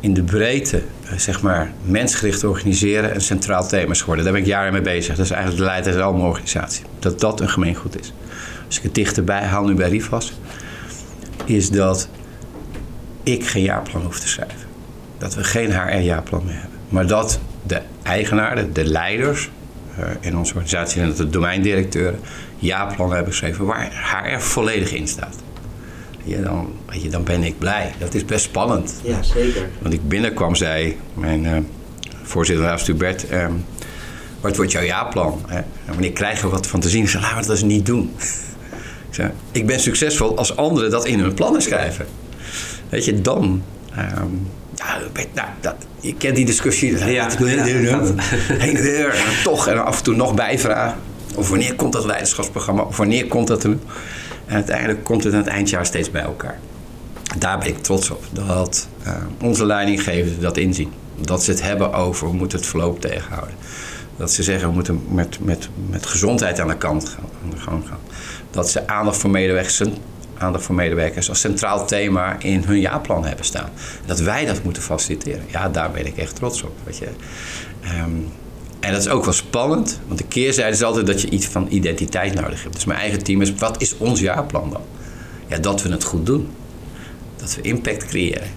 in 0.00 0.14
de 0.14 0.22
breedte 0.22 0.82
zeg 1.16 1.42
maar, 1.42 1.72
mensgericht 1.84 2.44
organiseren 2.44 3.14
een 3.14 3.20
centraal 3.20 3.68
thema 3.68 3.94
geworden. 3.94 4.24
Daar 4.24 4.32
ben 4.32 4.42
ik 4.42 4.48
jaren 4.48 4.72
mee 4.72 4.82
bezig. 4.82 5.16
Dat 5.16 5.24
is 5.24 5.30
eigenlijk 5.30 5.62
de 5.62 5.68
leider 5.68 5.92
van 5.92 6.12
mijn 6.12 6.24
organisatie. 6.24 6.84
Dat 6.98 7.20
dat 7.20 7.40
een 7.40 7.48
gemeengoed 7.48 8.00
is. 8.00 8.12
Als 8.66 8.76
ik 8.76 8.82
het 8.82 8.94
dichterbij 8.94 9.42
haal 9.42 9.64
nu 9.64 9.74
bij 9.74 9.88
Rivas, 9.88 10.32
is 11.44 11.70
dat 11.70 12.08
ik 13.22 13.46
geen 13.46 13.62
jaarplan 13.62 14.02
hoef 14.02 14.20
te 14.20 14.28
schrijven. 14.28 14.66
Dat 15.18 15.34
we 15.34 15.44
geen 15.44 15.70
HR-jaarplan 15.70 16.44
meer 16.44 16.60
hebben. 16.60 16.78
Maar 16.88 17.06
dat 17.06 17.40
de 17.66 17.80
eigenaren, 18.02 18.72
de 18.72 18.84
leiders 18.84 19.50
uh, 19.98 20.06
in 20.20 20.36
onze 20.36 20.54
organisatie 20.54 21.02
en 21.02 21.14
de 21.14 21.28
domeindirecteuren 21.28 22.20
jaarplannen 22.56 23.16
hebben 23.16 23.34
geschreven 23.34 23.64
waar 23.64 23.90
HR 23.92 24.40
volledig 24.40 24.92
in 24.92 25.08
staat 25.08 25.36
ja, 26.28 26.40
dan, 26.42 26.72
weet 26.86 27.02
je, 27.02 27.08
dan 27.08 27.24
ben 27.24 27.42
ik 27.42 27.58
blij. 27.58 27.92
Dat 27.98 28.14
is 28.14 28.24
best 28.24 28.44
spannend. 28.44 29.00
Ja, 29.02 29.22
zeker. 29.22 29.68
Want 29.78 29.94
ik 29.94 30.08
binnenkwam, 30.08 30.54
zei 30.54 30.96
mijn 31.14 31.44
uh, 31.44 31.56
voorzitter 32.22 32.64
Raaf 32.64 32.94
Bert... 32.96 33.32
Uh, 33.32 33.46
wat 34.40 34.56
wordt 34.56 34.72
jouw 34.72 34.82
jaarplan? 34.82 35.42
Hè? 35.46 35.56
En 35.56 35.64
wanneer 35.86 36.12
krijgen 36.12 36.44
we 36.44 36.50
wat 36.50 36.66
van 36.66 36.80
te 36.80 36.88
zien? 36.88 37.02
Ik 37.02 37.08
zei, 37.08 37.22
laten 37.22 37.40
we 37.40 37.46
dat 37.46 37.56
eens 37.56 37.62
niet 37.64 37.86
doen. 37.86 38.14
ik 39.08 39.14
zei, 39.14 39.30
ik 39.52 39.66
ben 39.66 39.80
succesvol 39.80 40.36
als 40.36 40.56
anderen 40.56 40.90
dat 40.90 41.06
in 41.06 41.20
hun 41.20 41.34
plannen 41.34 41.62
schrijven. 41.62 42.06
Weet 42.88 43.04
je, 43.04 43.20
dan... 43.20 43.62
Um, 43.98 44.46
ja, 44.74 44.98
nou, 45.34 45.48
dat, 45.60 45.74
je 46.00 46.14
kent 46.14 46.36
die 46.36 46.44
discussie. 46.44 46.98
Ja, 46.98 47.06
ja, 47.06 47.28
heen 47.36 47.58
en 47.58 48.82
weer. 48.82 49.10
En 49.10 49.42
toch 49.42 49.66
en 49.66 49.84
af 49.84 49.98
en 49.98 50.04
toe 50.04 50.16
nog 50.16 50.34
bijvragen. 50.34 50.98
Of 51.34 51.48
wanneer 51.48 51.74
komt 51.74 51.92
dat 51.92 52.04
leiderschapsprogramma? 52.04 52.82
Of 52.82 52.96
wanneer 52.96 53.26
komt 53.26 53.46
dat 53.46 53.64
er? 53.64 53.76
En 54.48 54.54
uiteindelijk 54.54 55.04
komt 55.04 55.24
het 55.24 55.32
aan 55.32 55.38
het 55.38 55.48
eindjaar 55.48 55.86
steeds 55.86 56.10
bij 56.10 56.22
elkaar. 56.22 56.58
Daar 57.38 57.58
ben 57.58 57.68
ik 57.68 57.82
trots 57.82 58.10
op. 58.10 58.24
Dat 58.32 58.88
uh, 59.06 59.14
onze 59.40 59.66
leidinggevenden 59.66 60.40
dat 60.40 60.56
inzien. 60.56 60.92
Dat 61.20 61.42
ze 61.42 61.50
het 61.50 61.62
hebben 61.62 61.92
over 61.92 62.30
we 62.30 62.36
moeten 62.36 62.58
het 62.58 62.66
verloop 62.66 63.00
tegenhouden. 63.00 63.54
Dat 64.16 64.32
ze 64.32 64.42
zeggen 64.42 64.68
we 64.68 64.74
moeten 64.74 65.02
met, 65.08 65.38
met, 65.40 65.68
met 65.90 66.06
gezondheid 66.06 66.60
aan 66.60 66.68
de, 66.68 66.76
kant 66.76 67.08
gaan, 67.08 67.58
gang 67.58 67.86
gaan. 67.88 67.98
Dat 68.50 68.70
ze 68.70 68.86
aandacht 68.86 69.16
voor 69.16 69.30
medewerkers, 69.30 69.82
aandacht 70.38 70.64
voor 70.64 70.74
medewerkers 70.74 71.28
als 71.28 71.40
centraal 71.40 71.86
thema 71.86 72.36
in 72.38 72.62
hun 72.62 72.80
jaarplan 72.80 73.24
hebben 73.24 73.44
staan. 73.44 73.68
Dat 74.06 74.20
wij 74.20 74.44
dat 74.44 74.62
moeten 74.62 74.82
faciliteren. 74.82 75.44
Ja, 75.46 75.68
daar 75.68 75.90
ben 75.90 76.06
ik 76.06 76.16
echt 76.16 76.34
trots 76.34 76.62
op. 76.62 76.72
Weet 76.84 76.98
je. 76.98 77.08
Um, 78.02 78.28
en 78.80 78.92
dat 78.92 79.00
is 79.00 79.08
ook 79.08 79.24
wel 79.24 79.34
spannend, 79.34 80.00
want 80.06 80.18
de 80.18 80.26
keerzijde 80.26 80.72
is 80.72 80.82
altijd 80.82 81.06
dat 81.06 81.20
je 81.20 81.30
iets 81.30 81.46
van 81.46 81.66
identiteit 81.70 82.34
nodig 82.34 82.62
hebt. 82.62 82.74
Dus 82.74 82.84
mijn 82.84 82.98
eigen 82.98 83.22
team 83.22 83.42
is, 83.42 83.54
wat 83.54 83.82
is 83.82 83.96
ons 83.96 84.20
jaarplan 84.20 84.70
dan? 84.70 84.82
Ja, 85.46 85.58
dat 85.58 85.82
we 85.82 85.88
het 85.88 86.04
goed 86.04 86.26
doen. 86.26 86.48
Dat 87.36 87.54
we 87.54 87.60
impact 87.62 88.06
creëren. 88.06 88.48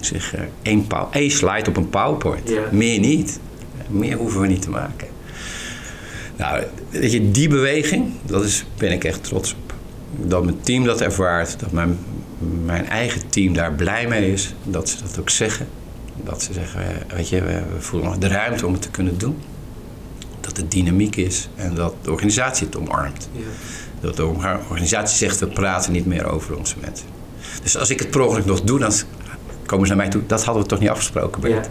Zeg, 0.00 0.34
uh, 0.34 0.40
één, 0.62 0.86
één 1.10 1.30
slide 1.30 1.68
op 1.68 1.76
een 1.76 1.88
PowerPoint. 1.88 2.48
Ja. 2.48 2.62
Meer 2.70 2.98
niet. 2.98 3.40
Meer 3.88 4.16
hoeven 4.16 4.40
we 4.40 4.46
niet 4.46 4.62
te 4.62 4.70
maken. 4.70 5.08
Nou, 6.36 6.62
weet 6.90 7.12
je, 7.12 7.30
die 7.30 7.48
beweging, 7.48 8.12
dat 8.26 8.44
is, 8.44 8.64
ben 8.76 8.92
ik 8.92 9.04
echt 9.04 9.24
trots 9.24 9.52
op. 9.52 9.74
Dat 10.16 10.44
mijn 10.44 10.60
team 10.60 10.84
dat 10.84 11.00
ervaart, 11.00 11.60
dat 11.60 11.72
mijn, 11.72 11.98
mijn 12.64 12.86
eigen 12.86 13.28
team 13.28 13.52
daar 13.52 13.72
blij 13.72 14.08
mee 14.08 14.32
is, 14.32 14.54
dat 14.64 14.88
ze 14.88 14.96
dat 15.02 15.18
ook 15.20 15.30
zeggen. 15.30 15.66
Dat 16.24 16.42
ze 16.42 16.52
zeggen, 16.52 16.80
eh, 16.80 17.16
weet 17.16 17.28
je, 17.28 17.42
we 17.42 17.62
voelen 17.78 18.08
nog 18.08 18.18
de 18.18 18.28
ruimte 18.28 18.66
om 18.66 18.72
het 18.72 18.82
te 18.82 18.90
kunnen 18.90 19.18
doen. 19.18 19.38
Dat 20.40 20.56
het 20.56 20.70
dynamiek 20.70 21.16
is 21.16 21.48
en 21.54 21.74
dat 21.74 21.94
de 22.02 22.10
organisatie 22.10 22.66
het 22.66 22.76
omarmt. 22.76 23.28
Ja. 23.32 23.42
Dat 24.00 24.16
de 24.16 24.26
organisatie 24.68 25.16
zegt, 25.16 25.38
we 25.38 25.46
praten 25.46 25.92
niet 25.92 26.06
meer 26.06 26.26
over 26.26 26.56
onze 26.56 26.74
mensen. 26.80 27.06
Dus 27.62 27.76
als 27.76 27.90
ik 27.90 27.98
het 27.98 28.10
per 28.10 28.46
nog 28.46 28.62
doe, 28.62 28.78
dan 28.78 28.92
komen 29.66 29.86
ze 29.86 29.94
naar 29.94 30.02
mij 30.02 30.12
toe. 30.12 30.26
Dat 30.26 30.44
hadden 30.44 30.62
we 30.62 30.68
toch 30.68 30.80
niet 30.80 30.88
afgesproken, 30.88 31.40
Bert? 31.40 31.68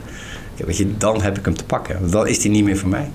Ja. 0.56 0.66
weet 0.66 0.78
je, 0.78 0.98
dan 0.98 1.22
heb 1.22 1.38
ik 1.38 1.46
hem 1.46 1.56
te 1.56 1.66
pakken. 1.66 2.12
Dan 2.12 2.28
is 2.28 2.38
hij 2.42 2.52
niet 2.52 2.64
meer 2.64 2.78
voor 2.78 2.90
mij. 2.90 3.12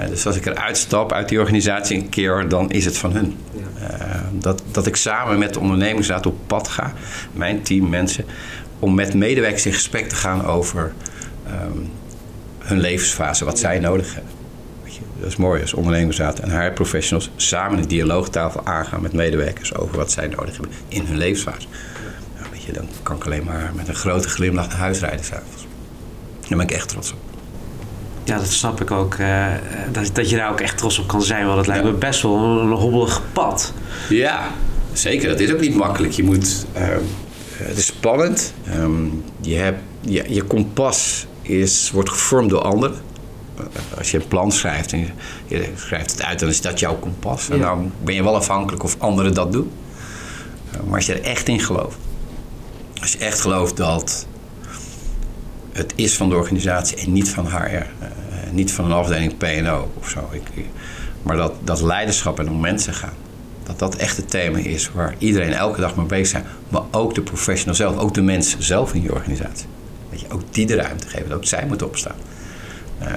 Uh, 0.00 0.06
dus 0.06 0.26
als 0.26 0.36
ik 0.36 0.46
eruit 0.46 0.76
stap 0.76 1.12
uit 1.12 1.28
die 1.28 1.38
organisatie 1.38 1.96
een 1.96 2.08
keer, 2.08 2.48
dan 2.48 2.70
is 2.70 2.84
het 2.84 2.98
van 2.98 3.12
hun. 3.12 3.36
Ja. 3.52 3.60
Uh, 3.82 4.20
dat, 4.32 4.62
dat 4.70 4.86
ik 4.86 4.96
samen 4.96 5.38
met 5.38 5.54
de 5.54 5.60
ondernemingsraad 5.60 6.26
op 6.26 6.36
pad 6.46 6.68
ga, 6.68 6.92
mijn 7.32 7.62
team, 7.62 7.88
mensen, 7.88 8.24
om 8.78 8.94
met 8.94 9.14
medewerkers 9.14 9.66
in 9.66 9.72
gesprek 9.72 10.08
te 10.08 10.14
gaan 10.14 10.44
over 10.44 10.92
um, 11.46 11.90
hun 12.58 12.80
levensfase, 12.80 13.44
wat 13.44 13.58
zij 13.58 13.78
nodig 13.78 14.14
hebben. 14.14 14.32
Weet 14.84 14.94
je, 14.94 15.00
dat 15.18 15.28
is 15.28 15.36
mooi 15.36 15.60
als 15.60 15.74
ondernemersraad 15.74 16.38
en 16.38 16.50
haar 16.50 16.72
professionals 16.72 17.30
samen 17.36 17.78
een 17.78 17.88
dialoogtafel 17.88 18.66
aangaan 18.66 19.02
met 19.02 19.12
medewerkers 19.12 19.74
over 19.74 19.96
wat 19.96 20.12
zij 20.12 20.26
nodig 20.26 20.56
hebben 20.56 20.76
in 20.88 21.06
hun 21.06 21.16
levensfase. 21.16 21.66
Nou, 22.38 22.46
weet 22.50 22.62
je, 22.62 22.72
dan 22.72 22.88
kan 23.02 23.16
ik 23.16 23.24
alleen 23.24 23.44
maar 23.44 23.72
met 23.74 23.88
een 23.88 23.94
grote 23.94 24.28
glimlach 24.28 24.68
naar 24.68 24.76
huis 24.76 25.00
rijden 25.00 25.24
s'avonds. 25.24 25.66
Daar 26.40 26.58
ben 26.58 26.60
ik 26.60 26.70
echt 26.70 26.88
trots 26.88 27.12
op. 27.12 27.31
Ja, 28.32 28.38
dat 28.38 28.50
snap 28.50 28.80
ik 28.80 28.90
ook. 28.90 29.14
Uh, 29.14 29.46
dat, 29.90 30.10
dat 30.12 30.30
je 30.30 30.36
daar 30.36 30.50
ook 30.50 30.60
echt 30.60 30.78
trots 30.78 30.98
op 30.98 31.06
kan 31.06 31.22
zijn. 31.22 31.46
Want 31.46 31.58
het 31.58 31.66
lijkt 31.66 31.84
me 31.84 31.92
best 31.92 32.22
wel 32.22 32.36
een, 32.36 32.58
een 32.58 32.72
hobbelig 32.72 33.22
pad. 33.32 33.72
Ja, 34.08 34.50
zeker. 34.92 35.28
Dat 35.28 35.40
is 35.40 35.52
ook 35.52 35.60
niet 35.60 35.74
makkelijk. 35.74 36.12
Je 36.12 36.22
moet... 36.22 36.66
Uh, 36.76 36.82
het 37.52 37.76
is 37.76 37.86
spannend. 37.86 38.54
Um, 38.76 39.24
je, 39.40 39.54
hebt, 39.54 39.80
je, 40.00 40.24
je 40.28 40.42
kompas 40.42 41.26
is, 41.42 41.90
wordt 41.90 42.10
gevormd 42.10 42.50
door 42.50 42.60
anderen. 42.60 42.96
Als 43.98 44.10
je 44.10 44.16
een 44.16 44.28
plan 44.28 44.52
schrijft 44.52 44.92
en 44.92 45.10
je, 45.46 45.68
schrijft 45.74 46.10
het 46.10 46.22
uit, 46.22 46.38
dan 46.38 46.48
is 46.48 46.60
dat 46.60 46.78
jouw 46.78 46.98
kompas. 46.98 47.48
En 47.48 47.60
dan 47.60 47.92
ben 48.04 48.14
je 48.14 48.22
wel 48.22 48.36
afhankelijk 48.36 48.82
of 48.82 48.96
anderen 48.98 49.34
dat 49.34 49.52
doen. 49.52 49.70
Uh, 50.74 50.80
maar 50.86 50.94
als 50.94 51.06
je 51.06 51.14
er 51.14 51.22
echt 51.22 51.48
in 51.48 51.60
gelooft. 51.60 51.96
Als 53.00 53.12
je 53.12 53.18
echt 53.18 53.40
gelooft 53.40 53.76
dat 53.76 54.26
het 55.72 55.92
is 55.96 56.16
van 56.16 56.28
de 56.28 56.34
organisatie 56.34 56.96
en 56.96 57.12
niet 57.12 57.30
van 57.30 57.46
HR. 57.46 57.86
Niet 58.52 58.72
van 58.72 58.84
een 58.84 58.92
afdeling 58.92 59.36
P&O 59.36 59.90
of 59.98 60.08
zo. 60.08 60.28
Ik, 60.30 60.64
maar 61.22 61.36
dat, 61.36 61.52
dat 61.64 61.82
leiderschap 61.82 62.38
en 62.38 62.50
om 62.50 62.60
mensen 62.60 62.94
gaan. 62.94 63.14
Dat 63.62 63.78
dat 63.78 63.96
echt 63.96 64.16
het 64.16 64.30
thema 64.30 64.58
is 64.58 64.90
waar 64.92 65.14
iedereen 65.18 65.52
elke 65.52 65.80
dag 65.80 65.96
mee 65.96 66.06
bezig 66.06 66.38
is. 66.38 66.44
Maar 66.68 66.82
ook 66.90 67.14
de 67.14 67.22
professional 67.22 67.74
zelf, 67.74 67.98
ook 67.98 68.14
de 68.14 68.22
mensen 68.22 68.62
zelf 68.62 68.94
in 68.94 69.02
je 69.02 69.12
organisatie. 69.12 69.66
Dat 70.10 70.20
je 70.20 70.26
ook 70.30 70.42
die 70.50 70.66
de 70.66 70.74
ruimte 70.74 71.08
geeft, 71.08 71.28
dat 71.28 71.36
ook 71.36 71.44
zij 71.44 71.66
moeten 71.66 71.86
opstaan. 71.86 72.16
Uh, 73.02 73.08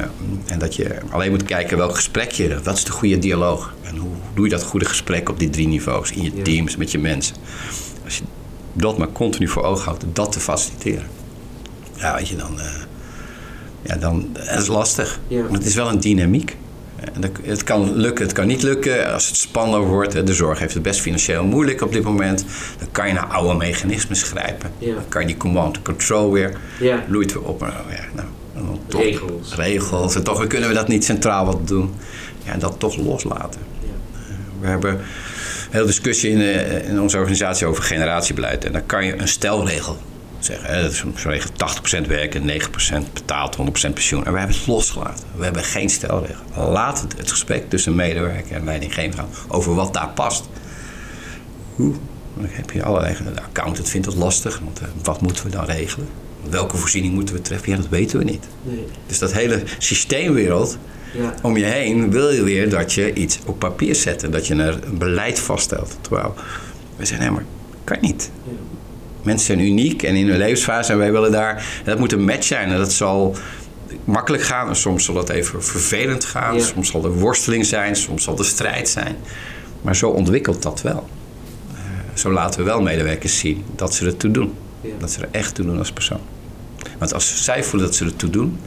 en 0.45 0.59
dat 0.59 0.75
je 0.75 0.97
alleen 1.09 1.31
moet 1.31 1.43
kijken 1.43 1.77
welk 1.77 1.95
gesprek 1.95 2.31
je 2.31 2.47
hebt. 2.47 2.65
Wat 2.65 2.77
is 2.77 2.83
de 2.83 2.91
goede 2.91 3.19
dialoog? 3.19 3.73
En 3.83 3.97
hoe 3.97 4.11
doe 4.33 4.45
je 4.45 4.51
dat 4.51 4.63
goede 4.63 4.85
gesprek 4.85 5.29
op 5.29 5.39
die 5.39 5.49
drie 5.49 5.67
niveaus? 5.67 6.11
In 6.11 6.23
je 6.23 6.31
ja. 6.35 6.43
teams, 6.43 6.75
met 6.75 6.91
je 6.91 6.99
mensen. 6.99 7.35
Als 8.03 8.17
je 8.17 8.23
dat 8.73 8.97
maar 8.97 9.11
continu 9.11 9.47
voor 9.47 9.63
ogen 9.63 9.85
houdt, 9.85 10.05
dat 10.13 10.31
te 10.31 10.39
faciliteren. 10.39 11.07
Ja, 11.95 12.15
weet 12.15 12.27
je, 12.27 12.35
dan... 12.35 12.59
Uh, 12.59 12.63
ja, 13.85 13.95
dan 13.95 14.29
dat 14.33 14.59
is 14.61 14.67
lastig. 14.67 15.19
Ja. 15.27 15.43
Het 15.51 15.65
is 15.65 15.75
wel 15.75 15.89
een 15.89 15.99
dynamiek. 15.99 16.57
Het 17.41 17.63
kan 17.63 17.95
lukken, 17.95 18.25
het 18.25 18.33
kan 18.33 18.47
niet 18.47 18.61
lukken. 18.63 19.13
Als 19.13 19.27
het 19.27 19.35
spannender 19.35 19.89
wordt, 19.89 20.27
de 20.27 20.33
zorg 20.33 20.59
heeft 20.59 20.73
het 20.73 20.83
best 20.83 20.99
financieel 20.99 21.43
moeilijk 21.43 21.81
op 21.81 21.91
dit 21.91 22.03
moment. 22.03 22.45
Dan 22.77 22.87
kan 22.91 23.07
je 23.07 23.13
naar 23.13 23.25
oude 23.25 23.57
mechanismes 23.57 24.23
grijpen. 24.23 24.71
Ja. 24.77 24.93
Dan 24.93 25.07
kan 25.07 25.21
je 25.21 25.27
die 25.27 25.37
command 25.37 25.81
control 25.81 26.31
weer, 26.31 26.57
ja. 26.79 27.03
loeit 27.07 27.33
weer 27.33 27.43
op. 27.43 27.59
Ja, 27.59 28.05
nou, 28.13 28.27
Top, 28.87 29.01
regels. 29.01 29.55
Regels. 29.55 30.15
En 30.15 30.23
toch 30.23 30.47
kunnen 30.47 30.69
we 30.69 30.75
dat 30.75 30.87
niet 30.87 31.05
centraal 31.05 31.45
wat 31.45 31.67
doen. 31.67 31.93
Ja, 32.43 32.51
en 32.51 32.59
dat 32.59 32.75
toch 32.77 32.97
loslaten. 32.97 33.61
Ja. 33.81 33.87
We 34.59 34.67
hebben 34.67 34.93
een 34.93 34.99
hele 35.69 35.85
discussie 35.85 36.31
in, 36.31 36.37
de, 36.37 36.83
in 36.87 37.01
onze 37.01 37.17
organisatie 37.17 37.67
over 37.67 37.83
generatiebeleid. 37.83 38.65
En 38.65 38.71
dan 38.71 38.85
kan 38.85 39.05
je 39.05 39.17
een 39.17 39.27
stelregel 39.27 39.97
zeggen. 40.45 40.69
Hè, 40.69 40.81
dat 40.81 40.91
is 40.91 40.97
zo'n 40.97 41.15
regel 41.23 41.49
80% 42.03 42.07
werken, 42.07 42.49
9% 42.49 43.13
betaald, 43.13 43.57
100% 43.57 43.93
pensioen. 43.93 44.25
En 44.25 44.31
we 44.31 44.37
hebben 44.37 44.55
het 44.55 44.67
losgelaten. 44.67 45.23
We 45.35 45.43
hebben 45.43 45.63
geen 45.63 45.89
stelregel. 45.89 46.43
Laat 46.55 47.01
het, 47.01 47.17
het 47.17 47.31
gesprek 47.31 47.69
tussen 47.69 47.95
medewerker 47.95 48.55
en 48.55 48.63
leidinggevende 48.63 49.17
gaan 49.17 49.29
over 49.47 49.75
wat 49.75 49.93
daar 49.93 50.09
past. 50.09 50.49
Hoe? 51.75 51.93
Dan 52.37 52.47
heb 52.49 52.71
je 52.71 52.83
allerlei... 52.83 53.15
De 53.33 53.41
accountant 53.41 53.89
vindt 53.89 54.05
het 54.05 54.15
lastig, 54.15 54.59
want 54.59 54.81
uh, 54.81 54.87
wat 55.03 55.21
moeten 55.21 55.45
we 55.45 55.51
dan 55.51 55.65
regelen? 55.65 56.07
Welke 56.49 56.77
voorziening 56.77 57.13
moeten 57.13 57.35
we 57.35 57.41
treffen? 57.41 57.71
Ja, 57.71 57.77
dat 57.77 57.89
weten 57.89 58.17
we 58.17 58.23
niet. 58.23 58.47
Nee. 58.63 58.85
Dus 59.07 59.19
dat 59.19 59.33
hele 59.33 59.63
systeemwereld 59.77 60.77
ja. 61.13 61.33
om 61.41 61.57
je 61.57 61.65
heen 61.65 62.11
wil 62.11 62.31
je 62.31 62.43
weer 62.43 62.69
dat 62.69 62.93
je 62.93 63.13
iets 63.13 63.39
op 63.45 63.59
papier 63.59 63.95
zet. 63.95 64.23
En 64.23 64.31
dat 64.31 64.47
je 64.47 64.53
een 64.53 64.97
beleid 64.97 65.39
vaststelt. 65.39 65.97
Terwijl 66.01 66.33
we 66.95 67.05
zeggen, 67.05 67.25
nee, 67.25 67.35
maar 67.35 67.45
kan 67.83 67.97
niet. 68.01 68.31
Ja. 68.43 68.74
Mensen 69.25 69.45
zijn 69.45 69.59
uniek 69.59 70.03
en 70.03 70.15
in 70.15 70.27
hun 70.27 70.37
levensfase 70.37 70.91
en 70.91 70.97
wij 70.97 71.11
willen 71.11 71.31
daar... 71.31 71.55
En 71.55 71.85
dat 71.85 71.99
moet 71.99 72.11
een 72.11 72.25
match 72.25 72.43
zijn 72.43 72.71
en 72.71 72.77
dat 72.77 72.91
zal 72.91 73.35
makkelijk 74.03 74.43
gaan. 74.43 74.67
En 74.67 74.75
soms 74.75 75.05
zal 75.05 75.15
het 75.15 75.29
even 75.29 75.63
vervelend 75.63 76.25
gaan. 76.25 76.61
Soms 76.61 76.91
zal 76.91 77.03
er 77.03 77.13
worsteling 77.13 77.65
zijn. 77.65 77.95
Soms 77.95 78.23
zal 78.23 78.37
er 78.37 78.45
strijd 78.45 78.89
zijn. 78.89 79.15
Maar 79.81 79.95
zo 79.95 80.09
ontwikkelt 80.09 80.61
dat 80.61 80.81
wel. 80.81 81.09
Uh, 81.73 81.79
zo 82.13 82.31
laten 82.31 82.59
we 82.59 82.65
wel 82.65 82.81
medewerkers 82.81 83.39
zien 83.39 83.63
dat 83.75 83.93
ze 83.93 84.05
er 84.05 84.17
toe 84.17 84.31
doen. 84.31 84.53
Dat 84.99 85.11
ze 85.11 85.21
er 85.21 85.27
echt 85.31 85.55
toe 85.55 85.65
doen 85.65 85.77
als 85.77 85.91
persoon. 85.91 86.21
Want 86.97 87.13
als 87.13 87.43
zij 87.43 87.63
voelen 87.63 87.87
dat 87.87 87.97
ze 87.97 88.05
er 88.05 88.15
toe 88.15 88.29
doen, 88.29 88.59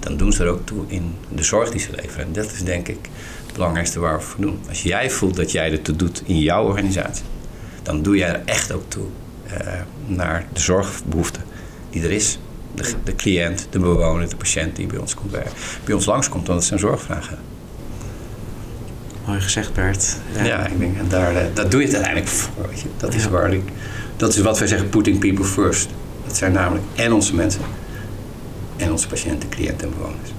dan 0.00 0.16
doen 0.16 0.32
ze 0.32 0.42
er 0.42 0.48
ook 0.48 0.66
toe 0.66 0.84
in 0.86 1.14
de 1.34 1.42
zorg 1.42 1.70
die 1.70 1.80
ze 1.80 1.88
leveren. 1.96 2.26
En 2.26 2.32
dat 2.32 2.52
is 2.52 2.64
denk 2.64 2.88
ik 2.88 3.08
het 3.44 3.52
belangrijkste 3.52 4.00
waar 4.00 4.16
we 4.18 4.24
voor 4.24 4.40
doen. 4.40 4.58
Als 4.68 4.82
jij 4.82 5.10
voelt 5.10 5.36
dat 5.36 5.52
jij 5.52 5.72
er 5.72 5.82
toe 5.82 5.96
doet 5.96 6.22
in 6.26 6.38
jouw 6.38 6.64
organisatie, 6.64 7.24
dan 7.82 8.02
doe 8.02 8.16
jij 8.16 8.28
er 8.28 8.42
echt 8.44 8.72
ook 8.72 8.84
toe 8.88 9.06
naar 10.06 10.44
de 10.52 10.60
zorgbehoefte 10.60 11.40
die 11.90 12.02
er 12.02 12.10
is. 12.10 12.38
De, 12.74 12.94
de, 13.04 13.14
cliënt, 13.14 13.66
de 13.70 13.78
bewoner, 13.78 14.28
de 14.28 14.36
patiënt 14.36 14.76
die 14.76 14.86
bij 14.86 14.98
ons, 14.98 15.14
komt, 15.14 15.36
bij 15.84 15.94
ons 15.94 16.06
langskomt, 16.06 16.40
omdat 16.40 16.56
het 16.56 16.64
zijn 16.64 16.80
zorgvragen. 16.80 17.38
Mooi 19.26 19.40
gezegd, 19.40 19.72
Bert. 19.72 20.16
Ja, 20.36 20.44
ja 20.44 20.66
ik 20.66 20.78
denk, 20.78 20.98
en 20.98 21.08
daar, 21.08 21.32
uh, 21.32 21.40
daar 21.54 21.68
doe 21.68 21.80
je 21.80 21.86
het 21.86 21.94
uiteindelijk 21.94 22.32
voor. 22.32 22.68
Weet 22.68 22.80
je. 22.80 22.88
Dat 22.96 23.14
is 23.14 23.22
ja. 23.22 23.30
waar 23.30 23.52
ik 23.52 23.62
dat 24.18 24.34
is 24.34 24.40
wat 24.40 24.58
wij 24.58 24.68
zeggen, 24.68 24.88
putting 24.88 25.18
people 25.18 25.44
first. 25.44 25.88
Dat 26.26 26.36
zijn 26.36 26.52
namelijk 26.52 26.84
en 26.94 27.12
onze 27.12 27.34
mensen 27.34 27.60
en 28.76 28.90
onze 28.90 29.08
patiënten, 29.08 29.48
cliënten 29.48 29.88
en 29.88 29.94
bewoners. 29.96 30.30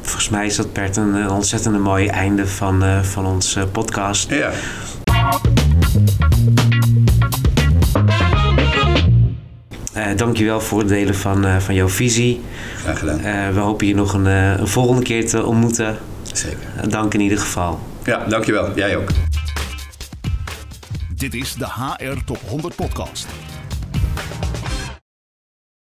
Volgens 0.00 0.28
mij 0.28 0.46
is 0.46 0.56
dat 0.56 0.72
Bert 0.72 0.96
een 0.96 1.30
ontzettend 1.30 1.78
mooi 1.78 2.06
einde 2.06 2.46
van, 2.46 2.84
uh, 2.84 3.02
van 3.02 3.26
onze 3.26 3.68
podcast. 3.72 4.30
Ja. 4.30 4.50
Uh, 9.98 10.16
dankjewel 10.16 10.60
voor 10.60 10.78
het 10.78 10.88
delen 10.88 11.14
van, 11.14 11.46
uh, 11.46 11.56
van 11.56 11.74
jouw 11.74 11.88
visie. 11.88 12.40
Graag 12.76 12.98
gedaan. 12.98 13.18
Uh, 13.18 13.48
we 13.54 13.60
hopen 13.60 13.86
je 13.86 13.94
nog 13.94 14.12
een, 14.12 14.24
een, 14.24 14.68
volgende 14.68 15.02
keer 15.02 15.28
te 15.28 15.44
ontmoeten. 15.44 15.98
Zeker. 16.32 16.88
dank 16.88 17.14
in 17.14 17.20
ieder 17.20 17.38
geval. 17.38 17.80
Ja, 18.04 18.24
dankjewel. 18.24 18.74
Jij 18.74 18.96
ook. 18.96 19.08
Dit 21.16 21.34
is 21.34 21.54
de 21.54 21.66
HR 21.66 22.24
Top 22.24 22.38
100 22.48 22.74
Podcast. 22.74 23.26